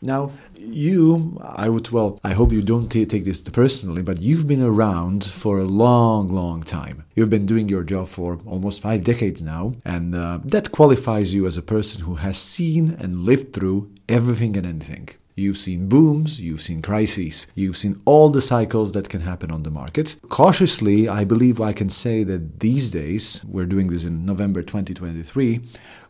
now, 0.00 0.32
you, 0.56 1.40
I 1.42 1.68
would, 1.68 1.90
well, 1.90 2.20
I 2.22 2.34
hope 2.34 2.52
you 2.52 2.62
don't 2.62 2.88
take 2.88 3.24
this 3.24 3.40
personally, 3.40 4.02
but 4.02 4.20
you've 4.20 4.46
been 4.46 4.62
around 4.62 5.24
for 5.24 5.58
a 5.58 5.64
long, 5.64 6.28
long 6.28 6.62
time. 6.62 7.04
You've 7.14 7.30
been 7.30 7.46
doing 7.46 7.68
your 7.68 7.84
job 7.84 8.08
for 8.08 8.38
almost 8.46 8.82
five 8.82 9.04
decades 9.04 9.42
now, 9.42 9.74
and 9.84 10.14
uh, 10.14 10.40
that 10.44 10.72
qualifies 10.72 11.32
you 11.32 11.46
as 11.46 11.56
a 11.56 11.62
person 11.62 12.02
who 12.02 12.16
has 12.16 12.38
seen 12.38 12.90
and 13.00 13.24
lived 13.24 13.52
through 13.52 13.90
everything 14.08 14.56
and 14.56 14.66
anything. 14.66 15.08
You've 15.36 15.58
seen 15.58 15.88
booms, 15.88 16.40
you've 16.40 16.62
seen 16.62 16.80
crises, 16.80 17.48
you've 17.56 17.76
seen 17.76 18.00
all 18.04 18.30
the 18.30 18.40
cycles 18.40 18.92
that 18.92 19.08
can 19.08 19.22
happen 19.22 19.50
on 19.50 19.64
the 19.64 19.70
market. 19.70 20.14
Cautiously, 20.28 21.08
I 21.08 21.24
believe 21.24 21.60
I 21.60 21.72
can 21.72 21.88
say 21.88 22.22
that 22.22 22.60
these 22.60 22.92
days, 22.92 23.44
we're 23.44 23.66
doing 23.66 23.88
this 23.88 24.04
in 24.04 24.24
November 24.24 24.62
2023, 24.62 25.60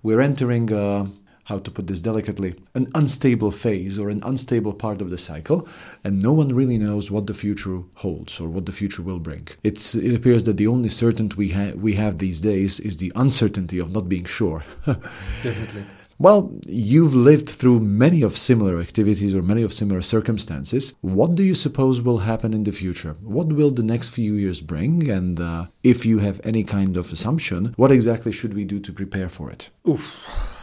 we're 0.03 0.21
entering 0.21 0.71
a 0.71 1.07
how 1.45 1.59
to 1.59 1.71
put 1.71 1.87
this 1.87 2.01
delicately, 2.01 2.55
an 2.75 2.89
unstable 2.95 3.51
phase 3.51 3.99
or 3.99 4.11
an 4.11 4.23
unstable 4.25 4.73
part 4.73 5.01
of 5.01 5.11
the 5.11 5.19
cycle, 5.19 5.69
and 6.03 6.23
no 6.23 6.33
one 6.33 6.55
really 6.55 6.79
knows 6.79 7.11
what 7.11 7.27
the 7.27 7.35
future 7.35 7.81
holds 7.95 8.41
or 8.41 8.49
what 8.49 8.67
the 8.67 8.73
future 8.73 9.03
will 9.03 9.19
bring. 9.19 9.47
It's, 9.63 9.95
it 9.95 10.15
appears 10.15 10.45
that 10.45 10.57
the 10.57 10.67
only 10.67 10.89
certainty 10.89 11.37
we, 11.37 11.51
ha- 11.51 11.73
we 11.77 11.95
have 11.95 12.19
these 12.19 12.41
days 12.41 12.81
is 12.81 12.97
the 12.97 13.13
uncertainty 13.15 13.79
of 13.79 13.93
not 13.93 14.09
being 14.09 14.25
sure. 14.25 14.65
Definitely. 14.87 15.87
Well, 16.19 16.55
you've 16.67 17.15
lived 17.15 17.49
through 17.49 17.81
many 17.81 18.23
of 18.23 18.39
similar 18.39 18.81
activities 18.81 19.35
or 19.35 19.43
many 19.43 19.63
of 19.63 19.73
similar 19.73 20.01
circumstances. 20.01 20.95
What 21.01 21.35
do 21.35 21.43
you 21.43 21.57
suppose 21.57 22.01
will 22.01 22.19
happen 22.19 22.55
in 22.55 22.65
the 22.65 22.73
future? 22.73 23.17
What 23.21 23.49
will 23.49 23.73
the 23.73 23.83
next 23.83 24.11
few 24.11 24.35
years 24.35 24.61
bring? 24.61 25.11
And 25.11 25.41
uh, 25.41 25.67
if 25.83 26.07
you 26.07 26.21
have 26.21 26.41
any 26.45 26.63
kind 26.63 26.97
of 26.97 27.13
assumption, 27.13 27.75
what 27.77 27.91
exactly 27.91 28.31
should 28.31 28.55
we 28.55 28.65
do 28.65 28.79
to 28.79 28.93
prepare 28.93 29.29
for 29.29 29.51
it? 29.51 29.71
Oof. 29.89 30.54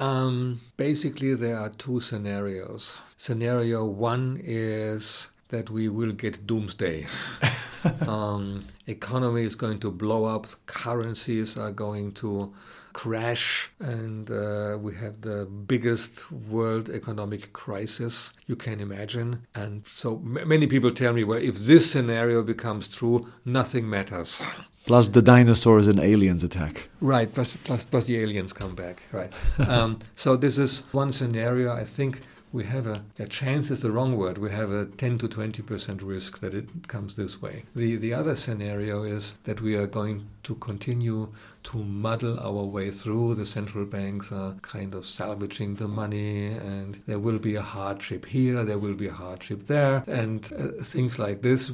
Um, 0.00 0.62
basically, 0.78 1.34
there 1.34 1.58
are 1.58 1.68
two 1.68 2.00
scenarios. 2.00 2.96
Scenario 3.18 3.84
one 3.84 4.40
is 4.42 5.28
that 5.48 5.68
we 5.68 5.90
will 5.90 6.12
get 6.12 6.46
doomsday. 6.46 7.06
um, 8.08 8.64
economy 8.86 9.42
is 9.42 9.54
going 9.54 9.78
to 9.80 9.90
blow 9.90 10.24
up, 10.24 10.46
currencies 10.64 11.58
are 11.58 11.70
going 11.70 12.12
to 12.12 12.54
crash, 13.00 13.70
and 13.80 14.30
uh, 14.30 14.76
we 14.78 14.94
have 14.94 15.22
the 15.22 15.46
biggest 15.46 16.30
world 16.30 16.90
economic 16.90 17.50
crisis 17.54 18.34
you 18.46 18.54
can 18.54 18.78
imagine. 18.78 19.46
And 19.54 19.86
so 19.86 20.16
m- 20.16 20.46
many 20.46 20.66
people 20.66 20.90
tell 20.90 21.14
me, 21.14 21.24
well, 21.24 21.38
if 21.38 21.56
this 21.60 21.90
scenario 21.90 22.42
becomes 22.42 22.94
true, 22.94 23.26
nothing 23.46 23.88
matters. 23.88 24.42
Plus 24.84 25.08
the 25.08 25.22
dinosaurs 25.22 25.88
and 25.88 25.98
aliens 25.98 26.44
attack. 26.44 26.90
Right, 27.00 27.32
plus, 27.32 27.56
plus, 27.56 27.86
plus 27.86 28.04
the 28.04 28.18
aliens 28.18 28.52
come 28.52 28.74
back. 28.74 29.02
Right. 29.12 29.32
um, 29.66 29.98
so 30.14 30.36
this 30.36 30.58
is 30.58 30.84
one 30.92 31.10
scenario. 31.10 31.72
I 31.72 31.84
think 31.84 32.20
we 32.52 32.64
have 32.64 32.86
a, 32.86 33.02
a, 33.18 33.26
chance 33.26 33.70
is 33.70 33.80
the 33.80 33.90
wrong 33.90 34.16
word. 34.16 34.36
We 34.38 34.50
have 34.50 34.70
a 34.70 34.86
10 34.86 35.18
to 35.18 35.28
20 35.28 35.62
percent 35.62 36.02
risk 36.02 36.40
that 36.40 36.52
it 36.52 36.88
comes 36.88 37.14
this 37.14 37.40
way. 37.40 37.64
The 37.74 37.96
the 37.96 38.12
other 38.12 38.34
scenario 38.34 39.04
is 39.04 39.34
that 39.44 39.60
we 39.60 39.76
are 39.76 39.86
going 39.86 40.26
to 40.42 40.54
continue 40.56 41.32
to 41.62 41.78
muddle 41.78 42.38
our 42.40 42.64
way 42.64 42.90
through. 42.90 43.34
The 43.34 43.46
central 43.46 43.84
banks 43.84 44.32
are 44.32 44.54
kind 44.62 44.94
of 44.94 45.06
salvaging 45.06 45.76
the 45.76 45.88
money, 45.88 46.48
and 46.48 46.94
there 47.06 47.18
will 47.18 47.38
be 47.38 47.56
a 47.56 47.62
hardship 47.62 48.26
here, 48.26 48.64
there 48.64 48.78
will 48.78 48.94
be 48.94 49.08
a 49.08 49.12
hardship 49.12 49.66
there, 49.66 50.04
and 50.06 50.50
uh, 50.58 50.82
things 50.82 51.18
like 51.18 51.42
this. 51.42 51.72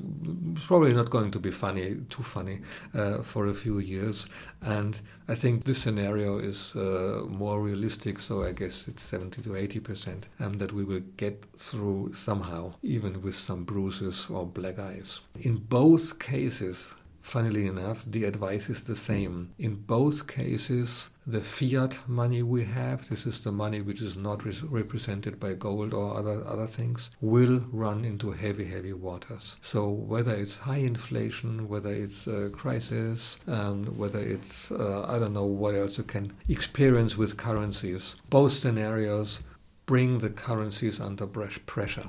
Probably 0.66 0.92
not 0.92 1.10
going 1.10 1.30
to 1.32 1.38
be 1.38 1.50
funny, 1.50 1.96
too 2.10 2.22
funny, 2.22 2.60
uh, 2.94 3.18
for 3.18 3.46
a 3.46 3.54
few 3.54 3.78
years. 3.78 4.26
And 4.62 5.00
I 5.28 5.34
think 5.34 5.64
this 5.64 5.82
scenario 5.82 6.38
is 6.38 6.74
uh, 6.74 7.24
more 7.28 7.62
realistic. 7.62 8.20
So 8.20 8.42
I 8.42 8.52
guess 8.52 8.88
it's 8.88 9.02
70 9.02 9.42
to 9.42 9.56
80 9.56 9.80
percent 9.80 10.28
um, 10.40 10.54
that 10.54 10.72
we 10.72 10.84
will 10.84 11.02
get 11.16 11.44
through 11.56 12.12
somehow, 12.14 12.74
even 12.82 13.22
with 13.22 13.36
some 13.36 13.64
bruises 13.64 14.26
or 14.30 14.46
black 14.46 14.78
eyes. 14.78 15.20
In 15.40 15.56
both 15.56 16.18
cases, 16.18 16.94
Funnily 17.26 17.66
enough, 17.66 18.04
the 18.06 18.22
advice 18.22 18.70
is 18.70 18.84
the 18.84 18.94
same. 18.94 19.50
In 19.58 19.74
both 19.74 20.28
cases, 20.28 21.10
the 21.26 21.40
fiat 21.40 21.98
money 22.06 22.40
we 22.44 22.64
have, 22.66 23.08
this 23.08 23.26
is 23.26 23.40
the 23.40 23.50
money 23.50 23.80
which 23.80 24.00
is 24.00 24.16
not 24.16 24.44
re- 24.44 24.54
represented 24.62 25.40
by 25.40 25.54
gold 25.54 25.92
or 25.92 26.16
other, 26.16 26.46
other 26.46 26.68
things, 26.68 27.10
will 27.20 27.64
run 27.72 28.04
into 28.04 28.30
heavy, 28.30 28.66
heavy 28.66 28.92
waters. 28.92 29.56
So 29.60 29.90
whether 29.90 30.32
it's 30.32 30.58
high 30.58 30.84
inflation, 30.92 31.68
whether 31.68 31.90
it's 31.90 32.28
a 32.28 32.48
crisis, 32.50 33.40
um, 33.48 33.86
whether 33.98 34.20
it's, 34.20 34.70
uh, 34.70 35.04
I 35.08 35.18
don't 35.18 35.34
know 35.34 35.46
what 35.46 35.74
else 35.74 35.98
you 35.98 36.04
can 36.04 36.32
experience 36.48 37.16
with 37.16 37.36
currencies, 37.36 38.14
both 38.30 38.52
scenarios 38.52 39.42
bring 39.84 40.20
the 40.20 40.30
currencies 40.30 41.00
under 41.00 41.26
pressure. 41.26 42.08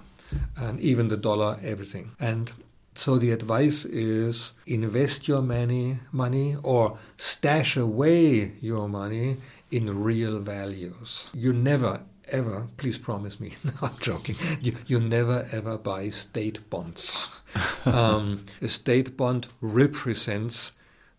And 0.56 0.80
even 0.80 1.08
the 1.08 1.18
dollar, 1.18 1.58
everything. 1.64 2.12
And 2.20 2.52
so 2.98 3.18
the 3.18 3.32
advice 3.32 3.86
is 3.86 4.54
invest 4.66 5.28
your 5.28 5.42
money, 5.42 6.00
money 6.12 6.58
or 6.64 6.98
stash 7.18 7.78
away 7.78 8.54
your 8.60 8.90
money 8.90 9.38
in 9.70 10.02
real 10.04 10.40
values. 10.40 11.28
You 11.34 11.54
never 11.54 12.02
ever, 12.30 12.68
please 12.78 12.98
promise 12.98 13.40
me, 13.40 13.54
no, 13.64 13.72
I'm 13.82 13.98
joking, 14.02 14.36
you, 14.62 14.74
you 14.86 15.00
never 15.00 15.48
ever 15.52 15.78
buy 15.78 16.10
state 16.10 16.70
bonds. 16.70 17.30
um, 17.86 18.46
a 18.62 18.68
state 18.68 19.16
bond 19.16 19.48
represents 19.62 20.72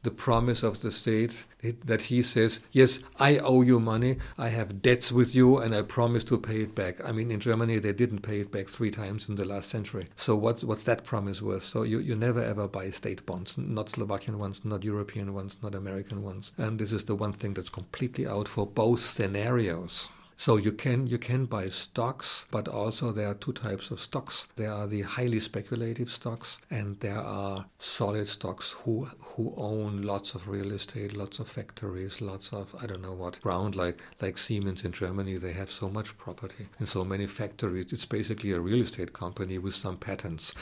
the 0.02 0.10
promise 0.10 0.62
of 0.62 0.80
the 0.80 0.92
state 0.92 1.44
that 1.84 2.02
he 2.02 2.22
says, 2.22 2.60
Yes, 2.70 3.00
I 3.18 3.38
owe 3.38 3.62
you 3.62 3.80
money, 3.80 4.18
I 4.36 4.48
have 4.48 4.80
debts 4.80 5.10
with 5.10 5.34
you, 5.34 5.58
and 5.58 5.74
I 5.74 5.82
promise 5.82 6.24
to 6.24 6.38
pay 6.38 6.62
it 6.62 6.74
back. 6.74 7.04
I 7.04 7.12
mean, 7.12 7.30
in 7.30 7.40
Germany, 7.40 7.78
they 7.78 7.92
didn't 7.92 8.20
pay 8.20 8.40
it 8.40 8.52
back 8.52 8.68
three 8.68 8.90
times 8.90 9.28
in 9.28 9.34
the 9.34 9.44
last 9.44 9.68
century. 9.68 10.06
So, 10.16 10.36
what's, 10.36 10.62
what's 10.62 10.84
that 10.84 11.04
promise 11.04 11.42
worth? 11.42 11.64
So, 11.64 11.82
you, 11.82 11.98
you 11.98 12.14
never 12.14 12.42
ever 12.42 12.68
buy 12.68 12.90
state 12.90 13.26
bonds, 13.26 13.58
not 13.58 13.88
Slovakian 13.88 14.38
ones, 14.38 14.64
not 14.64 14.84
European 14.84 15.34
ones, 15.34 15.56
not 15.62 15.74
American 15.74 16.22
ones. 16.22 16.52
And 16.56 16.78
this 16.78 16.92
is 16.92 17.04
the 17.04 17.16
one 17.16 17.32
thing 17.32 17.54
that's 17.54 17.70
completely 17.70 18.26
out 18.26 18.46
for 18.46 18.66
both 18.66 19.00
scenarios. 19.00 20.10
So 20.40 20.56
you 20.56 20.70
can 20.70 21.08
you 21.08 21.18
can 21.18 21.46
buy 21.46 21.68
stocks, 21.68 22.46
but 22.52 22.68
also 22.68 23.10
there 23.10 23.26
are 23.26 23.34
two 23.34 23.52
types 23.52 23.90
of 23.90 23.98
stocks. 23.98 24.46
There 24.54 24.70
are 24.70 24.86
the 24.86 25.02
highly 25.02 25.40
speculative 25.40 26.12
stocks, 26.12 26.60
and 26.70 27.00
there 27.00 27.18
are 27.18 27.66
solid 27.80 28.28
stocks 28.28 28.70
who 28.70 29.08
who 29.18 29.52
own 29.56 30.02
lots 30.02 30.36
of 30.36 30.48
real 30.48 30.70
estate, 30.70 31.16
lots 31.16 31.40
of 31.40 31.48
factories, 31.48 32.20
lots 32.20 32.52
of 32.52 32.72
I 32.80 32.86
don't 32.86 33.02
know 33.02 33.14
what 33.14 33.40
ground 33.40 33.74
like 33.74 33.98
like 34.22 34.38
Siemens 34.38 34.84
in 34.84 34.92
Germany. 34.92 35.38
They 35.38 35.54
have 35.54 35.72
so 35.72 35.88
much 35.88 36.16
property 36.18 36.68
and 36.78 36.88
so 36.88 37.04
many 37.04 37.26
factories. 37.26 37.92
It's 37.92 38.06
basically 38.06 38.52
a 38.52 38.60
real 38.60 38.82
estate 38.82 39.12
company 39.12 39.58
with 39.58 39.74
some 39.74 39.96
patents. 39.96 40.54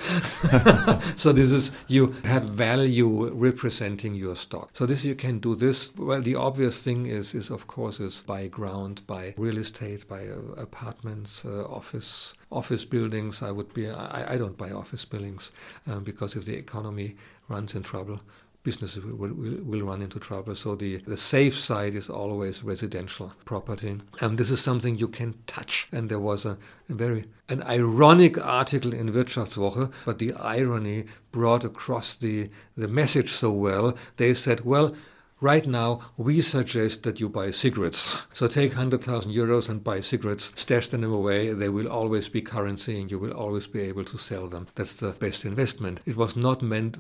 so 1.18 1.32
this 1.32 1.50
is 1.50 1.72
you 1.86 2.12
have 2.24 2.46
value 2.46 3.28
representing 3.34 4.14
your 4.14 4.36
stock. 4.36 4.70
So 4.72 4.86
this 4.86 5.04
you 5.04 5.14
can 5.14 5.38
do 5.38 5.54
this. 5.54 5.94
Well, 5.96 6.22
the 6.22 6.36
obvious 6.36 6.80
thing 6.80 7.04
is 7.04 7.34
is 7.34 7.50
of 7.50 7.66
course 7.66 8.00
is 8.00 8.22
buy 8.26 8.48
ground, 8.48 9.02
buy 9.06 9.34
real 9.36 9.58
estate 9.58 9.65
estate, 9.66 10.08
by 10.08 10.22
uh, 10.26 10.38
apartments, 10.68 11.44
uh, 11.44 11.64
office 11.78 12.34
office 12.50 12.84
buildings. 12.84 13.42
I 13.42 13.50
would 13.56 13.72
be. 13.74 13.84
I, 13.90 14.34
I 14.34 14.36
don't 14.38 14.58
buy 14.64 14.70
office 14.70 15.04
buildings 15.04 15.52
um, 15.86 16.04
because 16.04 16.36
if 16.38 16.44
the 16.44 16.56
economy 16.56 17.16
runs 17.48 17.74
in 17.74 17.82
trouble, 17.82 18.20
businesses 18.66 19.04
will, 19.04 19.32
will, 19.32 19.58
will, 19.70 19.86
run 19.86 20.02
into 20.02 20.18
trouble. 20.18 20.56
So 20.56 20.74
the, 20.74 20.96
the 21.12 21.16
safe 21.16 21.56
side 21.56 21.94
is 21.94 22.10
always 22.10 22.64
residential 22.64 23.32
property. 23.44 23.98
And 24.20 24.38
this 24.38 24.50
is 24.50 24.60
something 24.60 24.98
you 24.98 25.06
can 25.06 25.34
touch. 25.46 25.88
And 25.92 26.10
there 26.10 26.18
was 26.18 26.44
a, 26.44 26.58
a, 26.88 26.94
very 26.94 27.26
an 27.48 27.62
ironic 27.62 28.44
article 28.44 28.92
in 28.92 29.12
Wirtschaftswoche, 29.12 29.92
but 30.04 30.18
the 30.18 30.32
irony 30.34 31.04
brought 31.30 31.64
across 31.64 32.16
the, 32.16 32.50
the 32.76 32.88
message 32.88 33.30
so 33.30 33.52
well. 33.52 33.96
They 34.16 34.34
said, 34.34 34.64
well, 34.64 34.96
Right 35.40 35.66
now, 35.66 36.00
we 36.16 36.40
suggest 36.40 37.02
that 37.02 37.20
you 37.20 37.28
buy 37.28 37.50
cigarettes. 37.50 38.26
So 38.32 38.48
take 38.48 38.70
100,000 38.70 39.30
euros 39.30 39.68
and 39.68 39.84
buy 39.84 40.00
cigarettes, 40.00 40.50
stash 40.56 40.88
them 40.88 41.04
away. 41.04 41.52
They 41.52 41.68
will 41.68 41.88
always 41.88 42.30
be 42.30 42.40
currency 42.40 42.98
and 42.98 43.10
you 43.10 43.18
will 43.18 43.32
always 43.32 43.66
be 43.66 43.82
able 43.82 44.04
to 44.04 44.16
sell 44.16 44.48
them. 44.48 44.68
That's 44.76 44.94
the 44.94 45.12
best 45.12 45.44
investment. 45.44 46.00
It 46.06 46.16
was 46.16 46.36
not 46.36 46.62
meant 46.62 46.96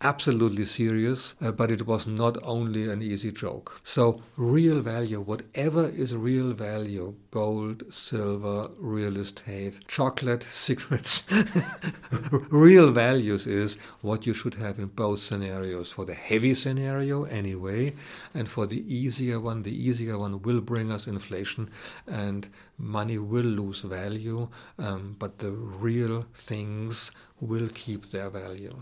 absolutely 0.00 0.64
serious, 0.64 1.34
uh, 1.40 1.50
but 1.50 1.70
it 1.72 1.86
was 1.86 2.06
not 2.06 2.38
only 2.44 2.88
an 2.88 3.02
easy 3.02 3.32
joke. 3.32 3.80
So, 3.82 4.22
real 4.36 4.80
value, 4.80 5.20
whatever 5.20 5.88
is 5.88 6.14
real 6.14 6.52
value 6.52 7.16
gold, 7.30 7.82
silver, 7.92 8.70
real 8.78 9.16
estate, 9.16 9.80
chocolate, 9.88 10.42
cigarettes 10.50 11.24
real 12.50 12.90
values 12.90 13.46
is 13.46 13.76
what 14.00 14.26
you 14.26 14.34
should 14.34 14.54
have 14.54 14.78
in 14.78 14.86
both 14.86 15.20
scenarios. 15.20 15.90
For 15.90 16.04
the 16.04 16.14
heavy 16.14 16.54
scenario, 16.54 17.24
anyway, 17.24 17.94
and 18.34 18.48
for 18.48 18.66
the 18.66 18.82
easier 18.94 19.40
one, 19.40 19.62
the 19.62 19.74
easier 19.88 20.18
one 20.18 20.42
will 20.42 20.60
bring 20.60 20.92
us 20.92 21.06
inflation 21.06 21.70
and 22.06 22.48
money 22.78 23.18
will 23.18 23.44
lose 23.44 23.80
value, 23.80 24.48
um, 24.78 25.16
but 25.18 25.38
the 25.38 25.50
real 25.50 26.26
things 26.34 27.10
will 27.40 27.68
keep 27.74 28.06
their 28.10 28.30
value. 28.30 28.74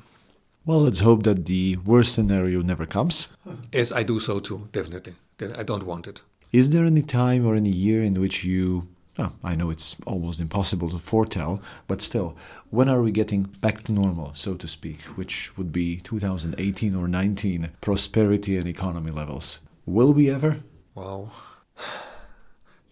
Well, 0.67 0.83
let's 0.83 1.01
hope 1.01 1.23
that 1.23 1.47
the 1.47 1.77
worst 1.77 2.13
scenario 2.13 2.61
never 2.61 2.87
comes. 2.87 3.29
Yes, 3.73 3.93
I 3.93 4.03
do 4.03 4.19
so 4.19 4.41
too, 4.41 4.69
definitely. 4.73 5.15
I 5.41 5.63
don't 5.63 5.87
want 5.87 6.09
it. 6.09 6.23
Is 6.51 6.71
there 6.71 6.85
any 6.85 7.03
time 7.03 7.47
or 7.47 7.55
any 7.55 7.71
year 7.71 8.03
in 8.03 8.21
which 8.21 8.43
you 8.43 8.89
Oh, 9.19 9.33
I 9.43 9.55
know 9.55 9.71
it's 9.71 9.97
almost 10.07 10.41
impossible 10.41 10.91
to 10.91 10.99
foretell, 10.99 11.63
but 11.87 12.03
still, 12.03 12.37
when 12.69 12.89
are 12.91 13.01
we 13.01 13.11
getting 13.11 13.45
back 13.63 13.83
to 13.85 13.93
normal, 13.93 14.35
so 14.35 14.55
to 14.57 14.69
speak, 14.69 15.01
which 15.17 15.57
would 15.57 15.73
be 15.73 15.97
2018 16.01 16.95
or 16.95 17.09
19, 17.09 17.71
prosperity 17.81 18.59
and 18.59 18.69
economy 18.69 19.11
levels? 19.11 19.61
Will 19.87 20.13
we 20.13 20.29
ever? 20.29 20.59
Wow. 20.95 21.31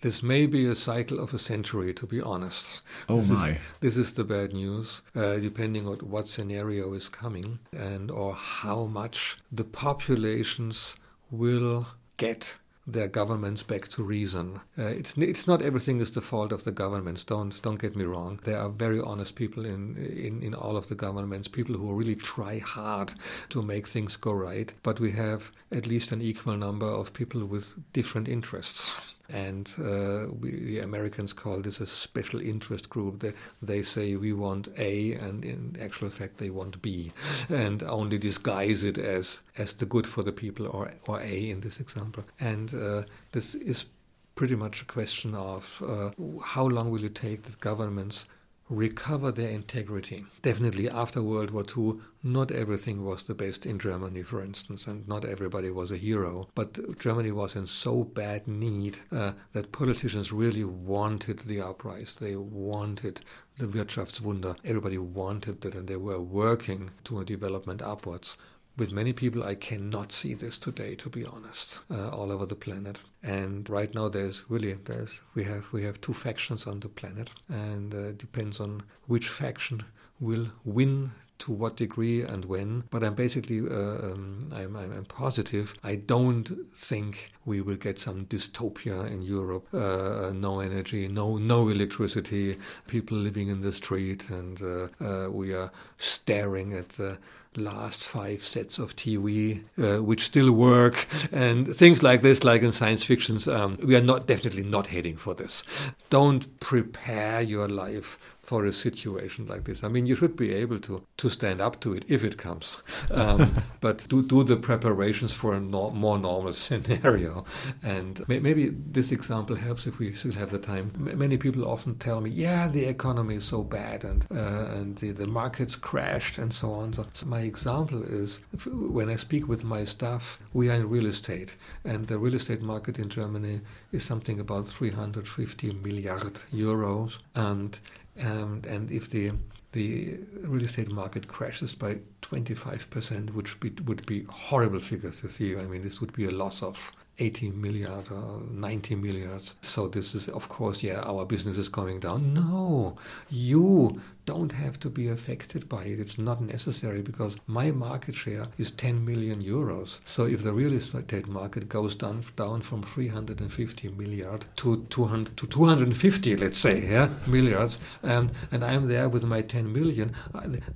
This 0.05 0.23
may 0.23 0.45
be 0.45 0.67
a 0.67 0.75
cycle 0.77 1.19
of 1.19 1.33
a 1.33 1.38
century, 1.38 1.95
to 1.95 2.07
be 2.07 2.21
honest. 2.21 2.83
Oh 3.09 3.17
this 3.17 3.31
my! 3.31 3.49
Is, 3.49 3.57
this 3.81 3.97
is 3.97 4.12
the 4.12 4.25
bad 4.25 4.53
news. 4.53 5.01
Uh, 5.17 5.38
depending 5.38 5.88
on 5.88 5.97
what 6.01 6.29
scenario 6.29 6.93
is 6.93 7.09
coming 7.09 7.61
and 7.73 8.11
or 8.11 8.35
how 8.35 8.85
much 8.85 9.38
the 9.51 9.64
populations 9.64 10.97
will 11.31 11.87
get 12.19 12.59
their 12.87 13.09
governments 13.09 13.62
back 13.62 13.88
to 13.88 14.03
reason. 14.03 14.61
Uh, 14.79 14.88
it's 14.88 15.17
it's 15.17 15.47
not 15.47 15.62
everything 15.62 16.03
is 16.03 16.11
the 16.11 16.21
fault 16.21 16.53
of 16.53 16.64
the 16.64 16.73
governments. 16.73 17.25
Don't 17.25 17.62
don't 17.62 17.81
get 17.81 17.97
me 17.97 18.05
wrong. 18.05 18.40
There 18.45 18.59
are 18.59 18.69
very 18.69 19.01
honest 19.01 19.37
people 19.37 19.64
in 19.64 19.97
in 19.97 20.43
in 20.43 20.53
all 20.55 20.77
of 20.77 20.88
the 20.88 20.95
governments. 20.95 21.49
People 21.49 21.77
who 21.77 21.99
really 21.99 22.14
try 22.14 22.59
hard 22.59 23.14
to 23.49 23.62
make 23.62 23.88
things 23.88 24.19
go 24.19 24.35
right. 24.35 24.71
But 24.83 25.01
we 25.01 25.12
have 25.12 25.51
at 25.73 25.87
least 25.87 26.12
an 26.12 26.21
equal 26.21 26.59
number 26.59 26.90
of 27.01 27.14
people 27.14 27.47
with 27.47 27.73
different 27.95 28.29
interests 28.29 28.90
and 29.28 29.70
uh, 29.78 30.26
we, 30.40 30.50
the 30.50 30.80
Americans 30.80 31.32
call 31.32 31.60
this 31.60 31.80
a 31.80 31.87
special 31.87 32.40
interest 32.40 32.90
group. 32.90 33.20
They, 33.20 33.32
they 33.62 33.82
say 33.82 34.16
we 34.16 34.32
want 34.32 34.68
A, 34.76 35.12
and 35.12 35.44
in 35.44 35.76
actual 35.80 36.10
fact 36.10 36.38
they 36.38 36.50
want 36.50 36.82
B, 36.82 37.12
and 37.48 37.82
only 37.82 38.18
disguise 38.18 38.84
it 38.84 38.98
as 38.98 39.40
as 39.56 39.74
the 39.74 39.87
good 39.87 40.06
for 40.06 40.22
the 40.22 40.32
people 40.32 40.66
or 40.66 40.92
or 41.06 41.20
A 41.20 41.50
in 41.50 41.60
this 41.60 41.80
example. 41.80 42.24
And 42.40 42.74
uh, 42.74 43.02
this 43.32 43.54
is 43.54 43.87
pretty 44.34 44.56
much 44.56 44.82
a 44.82 44.84
question 44.84 45.34
of 45.34 45.82
uh, 45.87 46.10
how 46.44 46.66
long 46.66 46.90
will 46.90 47.04
it 47.04 47.14
take 47.14 47.42
that 47.42 47.60
governments 47.60 48.26
recover 48.70 49.31
their 49.31 49.50
integrity. 49.50 50.24
Definitely 50.42 50.88
after 50.88 51.22
World 51.22 51.50
War 51.50 51.64
II, 51.77 52.00
not 52.22 52.50
everything 52.50 53.05
was 53.05 53.24
the 53.24 53.35
best 53.35 53.66
in 53.66 53.79
Germany, 53.79 54.22
for 54.22 54.42
instance, 54.42 54.87
and 54.87 55.07
not 55.07 55.24
everybody 55.24 55.70
was 55.70 55.90
a 55.90 55.96
hero. 55.96 56.48
But 56.55 56.98
Germany 56.98 57.33
was 57.33 57.55
in 57.55 57.66
so 57.66 58.05
bad 58.05 58.48
need 58.48 58.98
uh, 59.12 59.33
that 59.53 59.72
politicians 59.72 60.33
really 60.33 60.64
wanted 60.64 61.40
the 61.40 61.61
uprising. 61.61 62.27
They 62.27 62.37
wanted 62.37 63.20
the 63.57 63.66
Wirtschaftswunder. 63.66 64.57
Everybody 64.64 64.98
wanted 64.98 65.61
that, 65.61 65.74
and 65.74 65.87
they 65.87 65.96
were 65.96 66.20
working 66.20 66.90
to 67.05 67.20
a 67.20 67.24
development 67.24 67.83
upwards 67.83 68.38
with 68.76 68.92
many 68.92 69.12
people, 69.12 69.44
I 69.44 69.54
cannot 69.54 70.12
see 70.12 70.34
this 70.34 70.58
today, 70.58 70.94
to 70.96 71.08
be 71.08 71.24
honest, 71.24 71.78
uh, 71.90 72.08
all 72.08 72.32
over 72.32 72.46
the 72.46 72.56
planet. 72.56 72.98
And 73.22 73.68
right 73.70 73.94
now, 73.94 74.08
there's 74.08 74.42
really 74.50 74.72
there's 74.72 75.20
we 75.34 75.44
have 75.44 75.72
we 75.72 75.84
have 75.84 76.00
two 76.00 76.14
factions 76.14 76.66
on 76.66 76.80
the 76.80 76.88
planet, 76.88 77.30
and 77.48 77.94
uh, 77.94 78.12
depends 78.12 78.60
on 78.60 78.82
which 79.06 79.28
faction 79.28 79.84
will 80.20 80.48
win 80.64 81.12
to 81.44 81.52
what 81.52 81.76
degree 81.76 82.22
and 82.22 82.46
when. 82.46 82.85
But 82.90 83.04
I'm 83.04 83.14
basically 83.14 83.61
uh, 83.61 84.12
um, 84.12 84.38
I'm, 84.54 84.74
I'm, 84.76 85.04
positive. 85.04 85.74
I 85.85 85.96
don't 85.96 86.48
think 86.74 87.33
we 87.44 87.61
will 87.61 87.76
get 87.76 87.98
some 87.98 88.24
dystopia 88.24 89.07
in 89.11 89.20
Europe. 89.20 89.66
Uh, 89.72 90.33
no 90.35 90.61
energy, 90.61 91.07
no 91.07 91.37
no 91.37 91.68
electricity, 91.68 92.57
people 92.87 93.18
living 93.18 93.48
in 93.48 93.61
the 93.61 93.72
street, 93.72 94.30
and 94.30 94.61
uh, 94.62 94.88
uh 95.04 95.30
we 95.30 95.54
are 95.54 95.70
staring 95.98 96.72
at 96.72 96.88
the 96.90 97.18
last 97.57 98.02
five 98.02 98.42
sets 98.42 98.78
of 98.78 98.96
TV, 98.96 99.62
uh, 99.78 100.02
which 100.02 100.24
still 100.24 100.52
work, 100.52 101.07
and 101.30 101.68
things 101.68 102.02
like 102.02 102.22
this, 102.22 102.42
like 102.42 102.62
in 102.62 102.72
science 102.72 103.04
fictions. 103.04 103.46
Um, 103.46 103.76
we 103.87 103.94
are 103.96 104.02
not 104.02 104.26
definitely 104.26 104.64
not 104.64 104.87
heading 104.88 105.16
for 105.16 105.35
this. 105.35 105.62
Don't 106.11 106.59
prepare 106.61 107.42
your 107.42 107.68
life 107.68 108.18
for 108.44 108.66
a 108.66 108.72
situation 108.72 109.46
like 109.46 109.64
this. 109.64 109.83
I 109.83 109.88
mean, 109.88 110.07
you 110.07 110.16
should 110.16 110.37
be 110.37 110.52
able 110.52 110.78
to, 110.80 111.02
to 111.16 111.30
stand 111.30 111.61
up 111.62 111.80
to 111.80 111.94
it 111.94 112.04
if 112.09 112.22
it 112.24 112.37
comes, 112.37 112.83
um, 113.11 113.54
but 113.80 114.07
do, 114.09 114.22
do 114.22 114.44
the 114.44 114.57
preparations 114.57 115.33
for 115.33 115.54
a 115.54 115.61
no, 115.61 115.90
more 115.90 116.18
normal 116.18 116.52
scenario. 116.64 117.44
And 117.83 118.26
may, 118.28 118.40
maybe 118.40 118.68
this 118.68 119.12
example 119.12 119.57
helps 119.57 119.87
if 119.87 119.98
we 119.98 120.14
still 120.14 120.33
have 120.33 120.50
the 120.50 120.59
time. 120.59 120.92
M- 120.94 121.18
many 121.18 121.38
people 121.38 121.66
often 121.66 121.96
tell 121.96 122.20
me, 122.20 122.30
yeah, 122.30 122.68
the 122.68 122.85
economy 122.85 123.37
is 123.37 123.46
so 123.46 123.64
bad 123.64 124.04
and, 124.04 124.26
uh, 124.30 124.74
and 124.74 124.98
the, 124.98 125.12
the 125.12 125.26
markets 125.26 125.74
crashed 125.74 126.37
and 126.37 126.52
so 126.52 126.72
on. 126.72 126.92
So, 126.92 127.07
so 127.14 127.26
my 127.26 127.40
example 127.40 128.02
is 128.02 128.40
if, 128.52 128.66
when 128.66 129.09
I 129.09 129.16
speak 129.16 129.48
with 129.48 129.64
my 129.64 129.87
staff, 129.87 130.38
we 130.52 130.68
are 130.68 130.74
in 130.74 130.88
real 130.88 131.07
estate, 131.07 131.57
and 131.85 132.07
the 132.07 132.18
real 132.18 132.35
estate 132.35 132.61
market 132.61 132.98
in 132.98 133.09
Germany 133.09 133.61
is 133.90 134.04
something 134.04 134.38
about 134.38 134.66
350 134.66 135.72
milliard 135.72 136.35
euros. 136.52 137.18
And 137.35 137.78
um, 138.22 138.62
and 138.68 138.90
if 138.90 139.11
the 139.11 139.33
the 139.72 140.20
real 140.44 140.62
estate 140.62 140.88
market 140.88 141.27
crashes 141.27 141.74
by 141.74 141.98
25%, 142.22 143.31
which 143.35 143.59
be, 143.59 143.70
would 143.87 144.07
be 144.07 144.24
horrible 144.31 144.79
figures 144.79 145.20
this 145.22 145.40
year. 145.40 145.59
I 145.59 145.64
mean, 145.64 145.83
this 145.83 146.00
would 146.00 146.12
be 146.12 146.27
a 146.27 146.31
loss 146.31 146.62
of 146.62 146.92
80 147.18 147.50
milliard 147.50 148.11
or 148.11 148.42
90 148.48 148.94
milliards. 148.94 149.57
So 149.62 149.88
this 149.88 150.14
is, 150.14 150.29
of 150.29 150.48
course, 150.48 150.83
yeah, 150.83 151.00
our 151.05 151.27
business 151.27 151.59
is 151.59 151.68
going 151.68 152.00
down. 152.00 152.35
No, 152.35 152.96
you 153.29 154.00
don't 154.26 154.52
have 154.52 154.78
to 154.80 154.90
be 154.90 155.08
affected 155.08 155.68
by 155.68 155.84
it. 155.84 156.00
It's 156.00 156.18
not 156.18 156.40
necessary 156.40 157.02
because 157.02 157.37
my 157.46 157.70
market 157.70 158.14
share 158.14 158.48
is 158.58 158.70
10 158.70 159.04
million 159.04 159.42
euros. 159.42 160.00
So 160.04 160.24
if 160.24 160.42
the 160.42 160.52
real 160.52 160.72
estate 160.72 161.26
market 161.28 161.68
goes 161.68 161.94
down 161.94 162.22
down 162.37 162.62
from 162.62 162.82
350 162.82 163.88
milliard 163.90 164.46
to 164.56 164.87
200 164.90 165.37
to 165.37 165.46
250, 165.46 166.37
let's 166.37 166.58
say, 166.58 166.88
yeah, 166.88 167.08
milliards, 167.26 167.78
um, 168.02 168.30
and 168.50 168.64
I'm 168.64 168.87
there 168.87 169.08
with 169.08 169.24
my 169.24 169.42
10 169.42 169.72
million, 169.72 170.12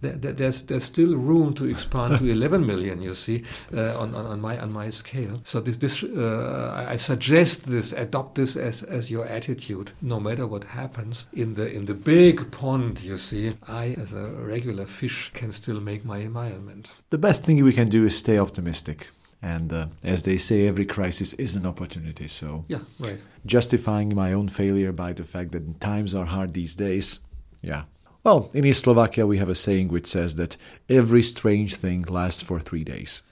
there's 0.00 0.62
there's 0.62 0.84
still 0.84 1.16
room 1.16 1.54
to 1.54 1.64
expand 1.64 2.18
to 2.18 2.26
11 2.30 2.66
million. 2.66 3.00
You 3.02 3.14
see, 3.14 3.44
uh, 3.74 3.98
on, 3.98 4.14
on, 4.14 4.26
on 4.26 4.40
my 4.40 4.58
on 4.58 4.72
my 4.72 4.90
scale. 4.90 5.40
So 5.44 5.60
this 5.60 5.76
this 5.78 6.02
uh, 6.02 6.86
I 6.88 6.96
suggest 6.96 7.66
this 7.66 7.92
adopt 7.92 8.34
this 8.34 8.56
as 8.56 8.82
as 8.82 9.10
your 9.10 9.26
attitude, 9.26 9.92
no 10.02 10.20
matter 10.20 10.46
what 10.46 10.64
happens 10.64 11.28
in 11.32 11.54
the 11.54 11.72
in 11.72 11.86
the 11.86 11.94
big 11.94 12.50
pond. 12.50 13.02
You 13.02 13.16
see 13.16 13.37
I, 13.66 13.94
as 13.98 14.12
a 14.12 14.28
regular 14.54 14.86
fish, 14.86 15.30
can 15.32 15.52
still 15.52 15.80
make 15.80 16.04
my 16.04 16.18
environment. 16.18 16.90
The 17.10 17.18
best 17.18 17.44
thing 17.44 17.62
we 17.64 17.72
can 17.72 17.88
do 17.88 18.04
is 18.04 18.16
stay 18.16 18.38
optimistic. 18.38 19.08
And 19.40 19.72
uh, 19.72 19.86
as 20.02 20.22
they 20.22 20.38
say, 20.38 20.66
every 20.66 20.84
crisis 20.84 21.32
is 21.34 21.56
an 21.56 21.66
opportunity. 21.66 22.26
So, 22.26 22.64
yeah, 22.68 22.80
right. 22.98 23.20
Justifying 23.46 24.14
my 24.14 24.32
own 24.32 24.48
failure 24.48 24.92
by 24.92 25.12
the 25.12 25.24
fact 25.24 25.52
that 25.52 25.80
times 25.80 26.14
are 26.14 26.26
hard 26.26 26.52
these 26.52 26.74
days, 26.74 27.20
yeah. 27.62 27.84
Well, 28.24 28.50
in 28.52 28.64
East 28.64 28.82
Slovakia, 28.84 29.26
we 29.26 29.38
have 29.38 29.48
a 29.48 29.54
saying 29.54 29.88
which 29.88 30.06
says 30.06 30.34
that 30.36 30.56
every 30.88 31.22
strange 31.22 31.76
thing 31.76 32.02
lasts 32.02 32.42
for 32.42 32.58
three 32.58 32.84
days. 32.84 33.22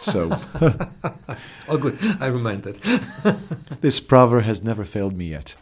So, 0.00 0.30
oh, 1.68 1.78
good. 1.78 1.98
I 2.20 2.26
remind 2.26 2.62
that. 2.62 2.80
this 3.80 4.00
proverb 4.00 4.44
has 4.44 4.64
never 4.64 4.84
failed 4.84 5.16
me 5.16 5.26
yet. 5.26 5.56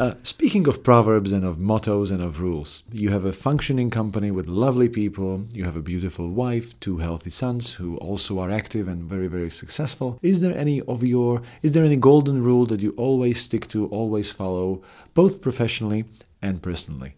Uh, 0.00 0.14
speaking 0.22 0.68
of 0.68 0.84
proverbs 0.84 1.32
and 1.32 1.44
of 1.44 1.58
mottos 1.58 2.12
and 2.12 2.22
of 2.22 2.40
rules, 2.40 2.84
you 2.92 3.10
have 3.10 3.24
a 3.24 3.32
functioning 3.32 3.90
company 3.90 4.30
with 4.30 4.46
lovely 4.46 4.88
people, 4.88 5.44
you 5.52 5.64
have 5.64 5.74
a 5.74 5.82
beautiful 5.82 6.28
wife, 6.30 6.78
two 6.78 6.98
healthy 6.98 7.30
sons 7.30 7.74
who 7.74 7.96
also 7.96 8.38
are 8.38 8.48
active 8.48 8.86
and 8.86 9.02
very, 9.02 9.26
very 9.26 9.50
successful. 9.50 10.16
Is 10.22 10.40
there 10.40 10.56
any 10.56 10.80
of 10.82 11.02
your, 11.02 11.42
is 11.62 11.72
there 11.72 11.84
any 11.84 11.96
golden 11.96 12.44
rule 12.44 12.64
that 12.66 12.80
you 12.80 12.94
always 12.96 13.40
stick 13.40 13.66
to, 13.68 13.88
always 13.88 14.30
follow, 14.30 14.82
both 15.14 15.42
professionally 15.42 16.04
and 16.40 16.62
personally? 16.62 17.14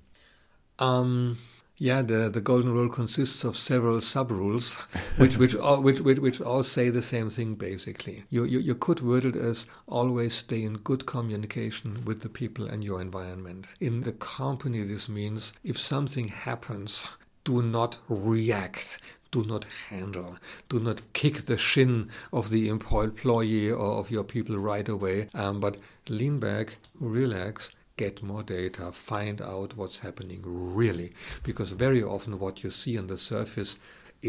Um, 0.78 1.36
Yeah, 1.82 2.02
the, 2.02 2.28
the 2.28 2.42
golden 2.42 2.74
rule 2.74 2.90
consists 2.90 3.42
of 3.42 3.56
several 3.56 4.02
sub 4.02 4.30
rules, 4.30 4.74
which 5.16 5.38
which, 5.38 5.56
all, 5.56 5.80
which, 5.80 5.98
which 6.00 6.18
which 6.18 6.38
all 6.38 6.62
say 6.62 6.90
the 6.90 7.02
same 7.02 7.30
thing 7.30 7.54
basically. 7.54 8.24
You, 8.28 8.44
you 8.44 8.58
you 8.58 8.74
could 8.74 9.00
word 9.00 9.24
it 9.24 9.34
as 9.34 9.64
always 9.86 10.34
stay 10.34 10.62
in 10.62 10.74
good 10.74 11.06
communication 11.06 12.04
with 12.04 12.20
the 12.20 12.28
people 12.28 12.66
and 12.66 12.84
your 12.84 13.00
environment. 13.00 13.66
In 13.80 14.02
the 14.02 14.12
company, 14.12 14.82
this 14.82 15.08
means 15.08 15.54
if 15.64 15.78
something 15.78 16.28
happens, 16.28 17.08
do 17.44 17.62
not 17.62 17.96
react 18.10 19.00
do 19.30 19.44
not 19.44 19.64
handle. 19.88 20.36
Do 20.68 20.80
not 20.80 21.00
kick 21.12 21.46
the 21.46 21.56
shin 21.56 22.10
of 22.32 22.50
the 22.50 22.68
employee 22.68 23.70
or 23.70 24.00
of 24.00 24.10
your 24.10 24.24
people 24.24 24.58
right 24.58 24.88
away, 24.88 25.28
um, 25.34 25.60
but 25.60 25.78
lean 26.08 26.40
back, 26.40 26.78
relax, 26.98 27.70
get 28.04 28.22
more 28.22 28.44
data, 28.60 28.84
find 28.92 29.36
out 29.52 29.76
what's 29.80 29.98
happening 30.06 30.40
really. 30.80 31.08
Because 31.48 31.70
very 31.86 32.02
often 32.14 32.32
what 32.44 32.56
you 32.64 32.70
see 32.82 32.94
on 33.00 33.06
the 33.12 33.18
surface 33.18 33.72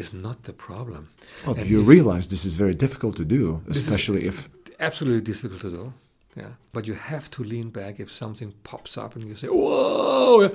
is 0.01 0.13
not 0.25 0.38
the 0.43 0.55
problem. 0.67 1.03
Well, 1.45 1.55
and 1.57 1.69
you 1.69 1.81
realize 1.95 2.27
this 2.27 2.45
is 2.45 2.55
very 2.55 2.75
difficult 2.86 3.15
to 3.21 3.25
do, 3.38 3.62
especially 3.69 4.21
if. 4.31 4.38
Absolutely 4.79 5.25
difficult 5.31 5.62
to 5.62 5.71
do. 5.79 5.93
Yeah. 6.36 6.53
But 6.73 6.88
you 6.88 6.95
have 7.13 7.29
to 7.36 7.43
lean 7.43 7.69
back 7.81 7.99
if 7.99 8.10
something 8.12 8.53
pops 8.63 8.97
up 8.97 9.15
and 9.15 9.23
you 9.29 9.36
say, 9.36 9.47
whoa, 9.47 10.49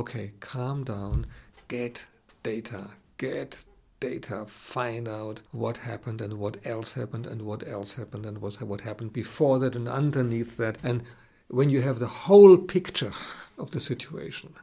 okay, 0.00 0.32
calm 0.40 0.84
down, 0.84 1.26
get 1.68 2.06
data, 2.42 2.82
get 3.18 3.64
data, 4.00 4.38
find 4.46 5.06
out 5.20 5.36
what 5.52 5.76
happened 5.90 6.20
and 6.20 6.34
what 6.34 6.56
else 6.64 6.90
happened 6.94 7.26
and 7.26 7.42
what 7.42 7.62
else 7.66 7.90
happened 8.00 8.24
and 8.26 8.38
what, 8.42 8.54
what 8.62 8.82
happened 8.82 9.12
before 9.12 9.58
that 9.58 9.76
and 9.76 9.88
underneath 9.88 10.56
that. 10.56 10.78
And 10.82 11.02
when 11.48 11.70
you 11.70 11.82
have 11.82 11.98
the 11.98 12.06
whole 12.06 12.56
picture 12.56 13.12
of 13.58 13.70
the 13.70 13.80
situation, 13.80 14.54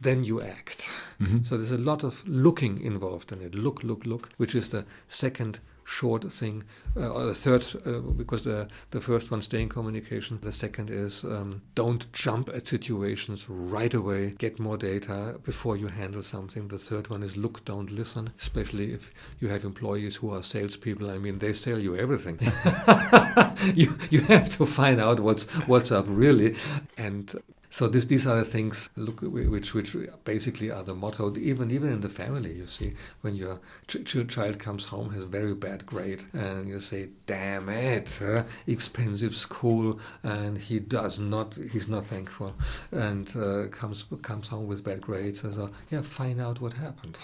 then 0.00 0.24
you 0.24 0.42
act. 0.42 0.88
Mm-hmm. 1.20 1.44
So 1.44 1.56
there's 1.56 1.70
a 1.70 1.78
lot 1.78 2.02
of 2.02 2.26
looking 2.28 2.80
involved 2.80 3.32
in 3.32 3.40
it. 3.40 3.54
Look, 3.54 3.82
look, 3.82 4.04
look, 4.04 4.30
which 4.36 4.54
is 4.54 4.68
the 4.68 4.84
second 5.08 5.60
short 5.84 6.32
thing, 6.32 6.64
uh, 6.96 7.08
or 7.08 7.24
the 7.24 7.34
third, 7.34 7.64
uh, 7.86 8.00
because 8.00 8.42
the, 8.42 8.68
the 8.90 9.00
first 9.00 9.30
one, 9.30 9.42
stay 9.42 9.62
in 9.62 9.68
communication. 9.68 10.38
The 10.42 10.52
second 10.52 10.90
is 10.90 11.24
um, 11.24 11.62
don't 11.74 12.12
jump 12.12 12.48
at 12.48 12.68
situations 12.68 13.48
right 13.48 13.92
away. 13.92 14.34
Get 14.38 14.58
more 14.58 14.76
data 14.76 15.40
before 15.44 15.76
you 15.76 15.88
handle 15.88 16.22
something. 16.22 16.68
The 16.68 16.78
third 16.78 17.08
one 17.08 17.22
is 17.22 17.36
look, 17.36 17.64
don't 17.64 17.90
listen, 17.90 18.30
especially 18.38 18.92
if 18.92 19.12
you 19.40 19.48
have 19.48 19.64
employees 19.64 20.16
who 20.16 20.32
are 20.34 20.42
salespeople. 20.42 21.10
I 21.10 21.18
mean, 21.18 21.38
they 21.38 21.52
sell 21.52 21.78
you 21.78 21.96
everything. 21.96 22.38
you, 23.74 23.98
you 24.10 24.20
have 24.22 24.50
to 24.50 24.66
find 24.66 25.00
out 25.00 25.20
what's, 25.20 25.44
what's 25.66 25.92
up 25.92 26.04
really. 26.08 26.56
And 26.96 27.32
so 27.72 27.88
this, 27.88 28.04
these 28.04 28.26
are 28.26 28.36
the 28.36 28.44
things 28.44 28.90
look, 28.96 29.20
which 29.22 29.72
which 29.72 29.96
basically 30.24 30.70
are 30.70 30.82
the 30.82 30.94
motto. 30.94 31.34
Even 31.38 31.70
even 31.70 31.90
in 31.90 32.02
the 32.02 32.10
family, 32.10 32.52
you 32.52 32.66
see, 32.66 32.92
when 33.22 33.34
your 33.34 33.60
ch- 33.88 34.28
child 34.28 34.58
comes 34.58 34.84
home 34.84 35.08
has 35.14 35.22
a 35.22 35.26
very 35.26 35.54
bad 35.54 35.86
grade, 35.86 36.22
and 36.34 36.68
you 36.68 36.80
say, 36.80 37.08
"Damn 37.24 37.70
it, 37.70 38.20
uh, 38.20 38.42
expensive 38.66 39.34
school," 39.34 39.98
and 40.22 40.58
he 40.58 40.80
does 40.80 41.18
not, 41.18 41.54
he's 41.54 41.88
not 41.88 42.04
thankful, 42.04 42.52
and 42.92 43.34
uh, 43.34 43.68
comes 43.68 44.04
comes 44.20 44.48
home 44.48 44.66
with 44.66 44.84
bad 44.84 45.00
grades. 45.00 45.40
So 45.40 45.70
yeah, 45.90 46.02
find 46.02 46.42
out 46.42 46.60
what 46.60 46.74
happened. 46.74 47.18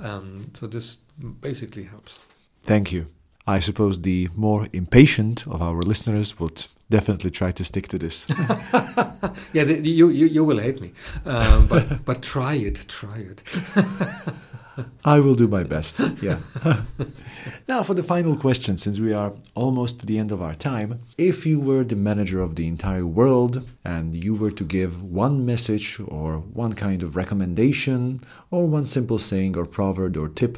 Um, 0.00 0.50
so 0.52 0.66
this 0.66 0.98
basically 1.40 1.84
helps. 1.84 2.20
Thank 2.64 2.92
you. 2.92 3.06
I 3.46 3.58
suppose 3.60 4.02
the 4.02 4.28
more 4.36 4.68
impatient 4.72 5.46
of 5.46 5.60
our 5.60 5.82
listeners 5.82 6.38
would 6.38 6.66
definitely 6.90 7.30
try 7.30 7.50
to 7.50 7.64
stick 7.64 7.88
to 7.88 7.98
this. 7.98 8.28
yeah, 9.52 9.64
the, 9.64 9.80
you, 9.82 10.08
you, 10.08 10.26
you 10.26 10.44
will 10.44 10.58
hate 10.58 10.80
me, 10.80 10.92
um, 11.24 11.66
but 11.66 12.04
but 12.04 12.22
try 12.22 12.54
it, 12.54 12.84
try 12.88 13.18
it. 13.18 13.42
I 15.04 15.20
will 15.20 15.34
do 15.34 15.48
my 15.48 15.64
best. 15.64 16.00
Yeah. 16.22 16.38
now, 17.68 17.82
for 17.82 17.94
the 17.94 18.02
final 18.02 18.36
question, 18.36 18.78
since 18.78 18.98
we 18.98 19.12
are 19.12 19.32
almost 19.54 20.00
to 20.00 20.06
the 20.06 20.18
end 20.18 20.32
of 20.32 20.40
our 20.40 20.54
time, 20.54 21.00
if 21.18 21.44
you 21.44 21.60
were 21.60 21.84
the 21.84 21.96
manager 21.96 22.40
of 22.40 22.54
the 22.56 22.66
entire 22.66 23.04
world 23.04 23.68
and 23.84 24.14
you 24.14 24.34
were 24.34 24.52
to 24.52 24.64
give 24.64 25.02
one 25.02 25.44
message 25.44 26.00
or 26.00 26.38
one 26.38 26.72
kind 26.72 27.02
of 27.02 27.16
recommendation 27.16 28.22
or 28.50 28.66
one 28.66 28.86
simple 28.86 29.18
saying 29.18 29.58
or 29.58 29.66
proverb 29.66 30.16
or 30.16 30.28
tip 30.28 30.56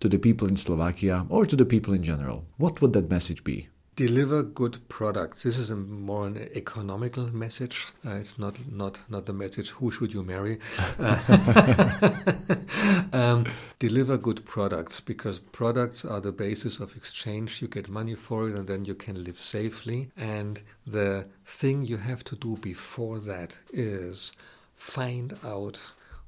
to 0.00 0.08
the 0.08 0.18
people 0.18 0.48
in 0.48 0.56
Slovakia 0.56 1.26
or 1.28 1.46
to 1.46 1.56
the 1.56 1.64
people 1.64 1.94
in 1.94 2.02
general, 2.02 2.44
what 2.56 2.80
would 2.80 2.92
that 2.92 3.10
message 3.10 3.44
be? 3.44 3.68
deliver 3.96 4.42
good 4.42 4.88
products. 4.88 5.44
This 5.44 5.58
is 5.58 5.70
a 5.70 5.76
more 5.76 6.26
an 6.26 6.48
economical 6.54 7.34
message. 7.34 7.88
Uh, 8.04 8.14
it's 8.14 8.38
not 8.38 8.56
not 8.70 9.00
not 9.08 9.26
the 9.26 9.32
message 9.32 9.70
who 9.70 9.90
should 9.90 10.12
you 10.12 10.22
marry. 10.22 10.58
um, 13.12 13.46
deliver 13.78 14.18
good 14.18 14.44
products 14.44 15.00
because 15.00 15.38
products 15.38 16.04
are 16.04 16.20
the 16.20 16.32
basis 16.32 16.80
of 16.80 16.96
exchange. 16.96 17.62
You 17.62 17.68
get 17.68 17.88
money 17.88 18.14
for 18.14 18.48
it, 18.48 18.54
and 18.54 18.66
then 18.66 18.84
you 18.84 18.94
can 18.94 19.22
live 19.22 19.38
safely. 19.38 20.10
And 20.16 20.62
the 20.86 21.26
thing 21.44 21.84
you 21.84 21.98
have 21.98 22.24
to 22.24 22.36
do 22.36 22.56
before 22.56 23.20
that 23.20 23.58
is 23.72 24.32
find 24.74 25.38
out 25.44 25.78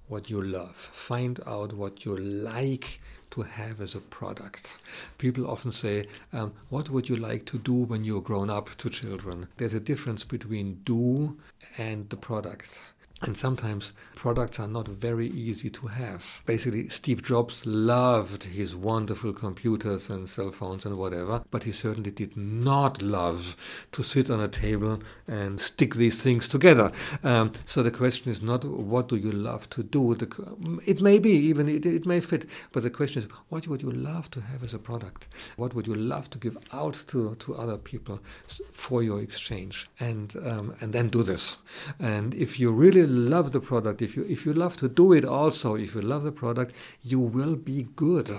what 0.09 0.31
you 0.31 0.41
love. 0.41 0.77
Find 0.77 1.41
out 1.47 1.73
what 1.73 2.05
you 2.05 2.17
like 2.17 3.01
to 3.37 3.43
have 3.43 3.83
as 3.83 3.95
a 3.95 4.01
product. 4.01 4.79
People 5.19 5.49
often 5.49 5.71
say, 5.71 6.07
um, 6.33 6.55
What 6.71 6.89
would 6.89 7.09
you 7.11 7.17
like 7.17 7.45
to 7.47 7.59
do 7.59 7.85
when 7.85 8.03
you're 8.03 8.23
grown 8.23 8.49
up 8.49 8.71
to 8.79 8.89
children? 8.89 9.49
There's 9.59 9.75
a 9.75 9.81
difference 9.81 10.25
between 10.25 10.81
do 10.85 11.37
and 11.77 12.09
the 12.09 12.17
product. 12.17 12.81
And 13.23 13.35
sometimes 13.35 13.95
products 14.15 14.61
are 14.61 14.69
not 14.69 14.87
very 14.87 15.27
easy 15.29 15.71
to 15.71 15.87
have. 15.87 16.43
Basically, 16.45 16.89
Steve 16.89 17.23
Jobs 17.23 17.65
loved 17.65 18.45
his 18.45 18.77
wonderful 18.77 19.33
computers 19.33 20.11
and 20.11 20.29
cell 20.29 20.53
phones 20.53 20.85
and 20.85 20.99
whatever, 20.99 21.43
but 21.51 21.65
he 21.65 21.73
certainly 21.73 22.11
did 22.11 22.37
not 22.37 23.01
love 23.01 23.57
to 23.93 24.03
sit 24.03 24.29
on 24.29 24.41
a 24.41 24.49
table 24.49 25.01
and 25.27 25.59
stick 25.63 25.95
these 25.95 26.23
things 26.23 26.47
together. 26.47 26.93
Um, 27.25 27.53
so 27.65 27.83
the 27.83 27.91
question 27.91 28.31
is 28.31 28.43
not 28.43 28.67
what 28.67 29.09
do 29.09 29.17
you 29.17 29.33
love 29.33 29.71
to 29.71 29.83
do. 29.83 30.15
The, 30.15 30.81
it 30.85 31.01
may 31.01 31.19
be, 31.19 31.31
even 31.31 31.71
it, 31.71 31.87
it 31.87 32.05
may 32.05 32.21
fit, 32.21 32.45
but 32.73 32.83
the 32.83 32.91
question 32.91 33.23
is 33.23 33.29
what 33.49 33.67
would 33.67 33.81
you 33.81 33.93
love 33.93 34.31
to 34.33 34.43
have 34.43 34.63
as 34.63 34.75
a 34.75 34.79
product? 34.79 35.29
What 35.57 35.73
would 35.73 35.87
you 35.87 35.95
love 35.95 36.29
to 36.31 36.39
give 36.39 36.59
out 36.71 37.03
to, 37.09 37.35
to 37.37 37.55
other 37.55 37.79
people 37.79 38.21
for 38.73 39.03
your 39.03 39.23
exchange? 39.23 39.89
And, 40.01 40.35
um, 40.45 40.77
and 40.83 40.93
then 40.93 41.09
do 41.09 41.23
this. 41.23 41.57
And 41.99 42.35
if 42.35 42.61
you 42.61 42.73
really 42.73 43.06
love 43.07 43.53
the 43.53 43.61
product, 43.61 44.03
if 44.03 44.17
you 44.17 44.25
if 44.29 44.45
you 44.45 44.53
love 44.53 44.77
to 44.79 44.89
do 44.89 45.13
it 45.13 45.25
also, 45.25 45.77
if 45.77 45.95
you 45.95 46.03
love 46.03 46.25
the 46.25 46.33
product, 46.33 46.75
you 47.03 47.21
will 47.21 47.57
be 47.57 47.87
good. 47.97 48.31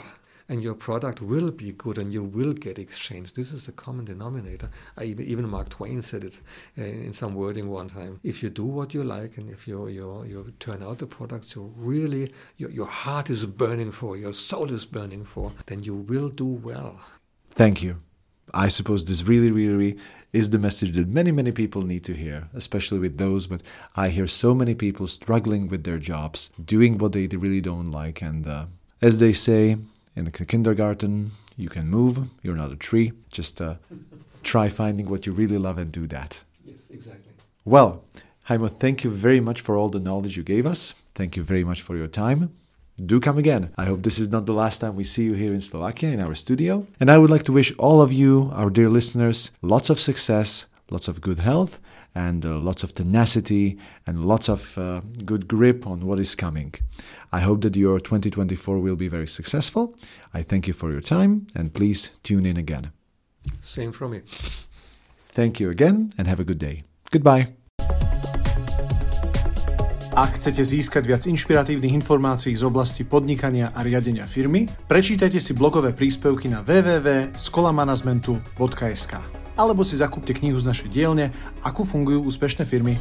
And 0.49 0.63
your 0.63 0.75
product 0.75 1.21
will 1.21 1.51
be 1.51 1.73
good 1.73 1.97
and 1.97 2.13
you 2.13 2.23
will 2.23 2.53
get 2.53 2.79
exchanged. 2.79 3.35
This 3.35 3.51
is 3.51 3.65
the 3.65 3.73
common 3.73 4.05
denominator. 4.05 4.69
I, 4.95 5.03
even 5.03 5.49
Mark 5.49 5.67
Twain 5.67 6.01
said 6.01 6.23
it 6.23 6.39
uh, 6.77 6.83
in 6.83 7.11
some 7.11 7.35
wording 7.35 7.69
one 7.69 7.89
time. 7.89 8.21
If 8.23 8.41
you 8.41 8.49
do 8.49 8.65
what 8.65 8.93
you 8.93 9.03
like 9.03 9.37
and 9.37 9.49
if 9.49 9.67
you, 9.67 9.89
you, 9.89 10.23
you 10.23 10.53
turn 10.59 10.83
out 10.83 10.99
the 10.99 11.05
products 11.05 11.53
you 11.53 11.73
really, 11.75 12.31
your, 12.55 12.71
your 12.71 12.85
heart 12.85 13.29
is 13.29 13.45
burning 13.45 13.91
for, 13.91 14.15
your 14.15 14.33
soul 14.33 14.71
is 14.71 14.85
burning 14.85 15.25
for, 15.25 15.51
then 15.65 15.83
you 15.83 15.95
will 15.95 16.29
do 16.29 16.45
well. 16.45 16.97
Thank 17.49 17.83
you. 17.83 17.97
I 18.53 18.69
suppose 18.69 19.03
this 19.03 19.23
really, 19.23 19.51
really 19.51 19.97
is 20.37 20.51
the 20.51 20.59
message 20.59 20.91
that 20.93 21.07
many, 21.07 21.31
many 21.31 21.51
people 21.51 21.81
need 21.81 22.03
to 22.03 22.13
hear, 22.13 22.47
especially 22.53 22.99
with 22.99 23.17
those. 23.17 23.47
But 23.47 23.63
I 23.95 24.09
hear 24.09 24.27
so 24.27 24.53
many 24.53 24.75
people 24.75 25.07
struggling 25.07 25.67
with 25.67 25.83
their 25.83 25.97
jobs, 25.97 26.51
doing 26.63 26.99
what 26.99 27.13
they 27.13 27.25
really 27.27 27.61
don't 27.61 27.91
like. 27.91 28.21
And 28.21 28.47
uh, 28.47 28.65
as 29.01 29.19
they 29.19 29.33
say 29.33 29.77
in 30.15 30.31
kindergarten, 30.31 31.31
you 31.55 31.69
can 31.69 31.89
move, 31.89 32.29
you're 32.43 32.61
not 32.63 32.71
a 32.71 32.75
tree. 32.75 33.13
Just 33.31 33.61
uh, 33.61 33.75
try 34.43 34.69
finding 34.69 35.09
what 35.09 35.25
you 35.25 35.31
really 35.33 35.57
love 35.57 35.79
and 35.79 35.91
do 35.91 36.05
that. 36.07 36.43
Yes, 36.63 36.87
exactly. 36.91 37.33
Well, 37.65 38.03
Heimo, 38.47 38.69
thank 38.69 39.03
you 39.03 39.09
very 39.09 39.39
much 39.39 39.59
for 39.59 39.75
all 39.75 39.89
the 39.89 39.99
knowledge 39.99 40.37
you 40.37 40.43
gave 40.43 40.65
us. 40.65 40.93
Thank 41.15 41.35
you 41.35 41.43
very 41.43 41.63
much 41.63 41.81
for 41.81 41.97
your 41.97 42.07
time 42.07 42.51
do 43.05 43.19
come 43.19 43.37
again. 43.37 43.71
I 43.77 43.85
hope 43.85 44.03
this 44.03 44.19
is 44.19 44.29
not 44.29 44.45
the 44.45 44.53
last 44.53 44.79
time 44.79 44.95
we 44.95 45.03
see 45.03 45.23
you 45.23 45.33
here 45.33 45.53
in 45.53 45.61
Slovakia 45.61 46.11
in 46.11 46.19
our 46.19 46.35
studio. 46.35 46.85
And 46.99 47.09
I 47.11 47.17
would 47.17 47.29
like 47.29 47.43
to 47.43 47.51
wish 47.51 47.73
all 47.77 48.01
of 48.01 48.11
you, 48.11 48.49
our 48.53 48.69
dear 48.69 48.89
listeners, 48.89 49.51
lots 49.61 49.89
of 49.89 49.99
success, 49.99 50.65
lots 50.89 51.07
of 51.07 51.21
good 51.21 51.39
health, 51.39 51.79
and 52.15 52.45
uh, 52.45 52.57
lots 52.57 52.83
of 52.83 52.93
tenacity 52.93 53.77
and 54.07 54.25
lots 54.25 54.49
of 54.49 54.77
uh, 54.77 55.01
good 55.25 55.47
grip 55.47 55.85
on 55.85 56.05
what 56.07 56.19
is 56.19 56.33
coming. 56.33 56.73
I 57.31 57.41
hope 57.41 57.61
that 57.61 57.75
your 57.75 57.99
2024 57.99 58.79
will 58.79 58.95
be 58.95 59.07
very 59.07 59.27
successful. 59.27 59.95
I 60.33 60.41
thank 60.41 60.67
you 60.67 60.73
for 60.73 60.91
your 60.91 61.01
time 61.01 61.45
and 61.53 61.73
please 61.73 62.11
tune 62.23 62.45
in 62.45 62.57
again. 62.57 62.91
Same 63.61 63.91
from 63.91 64.11
me. 64.11 64.21
Thank 65.29 65.59
you 65.59 65.69
again 65.69 66.11
and 66.17 66.27
have 66.27 66.39
a 66.39 66.43
good 66.43 66.59
day. 66.59 66.83
Goodbye. 67.11 67.56
Ak 70.17 70.41
chcete 70.41 70.65
získať 70.65 71.05
viac 71.05 71.29
inšpiratívnych 71.29 71.93
informácií 72.01 72.57
z 72.57 72.65
oblasti 72.65 73.05
podnikania 73.05 73.69
a 73.69 73.85
riadenia 73.85 74.25
firmy, 74.25 74.65
prečítajte 74.89 75.37
si 75.37 75.53
blogové 75.53 75.93
príspevky 75.93 76.49
na 76.49 76.65
www.skolamanagementu.sk 76.65 79.13
alebo 79.61 79.85
si 79.85 79.93
zakúpte 79.93 80.33
knihu 80.33 80.57
z 80.57 80.73
našej 80.73 80.89
dielne 80.89 81.29
Ako 81.61 81.85
fungujú 81.85 82.25
úspešné 82.33 82.65
firmy. 82.65 82.97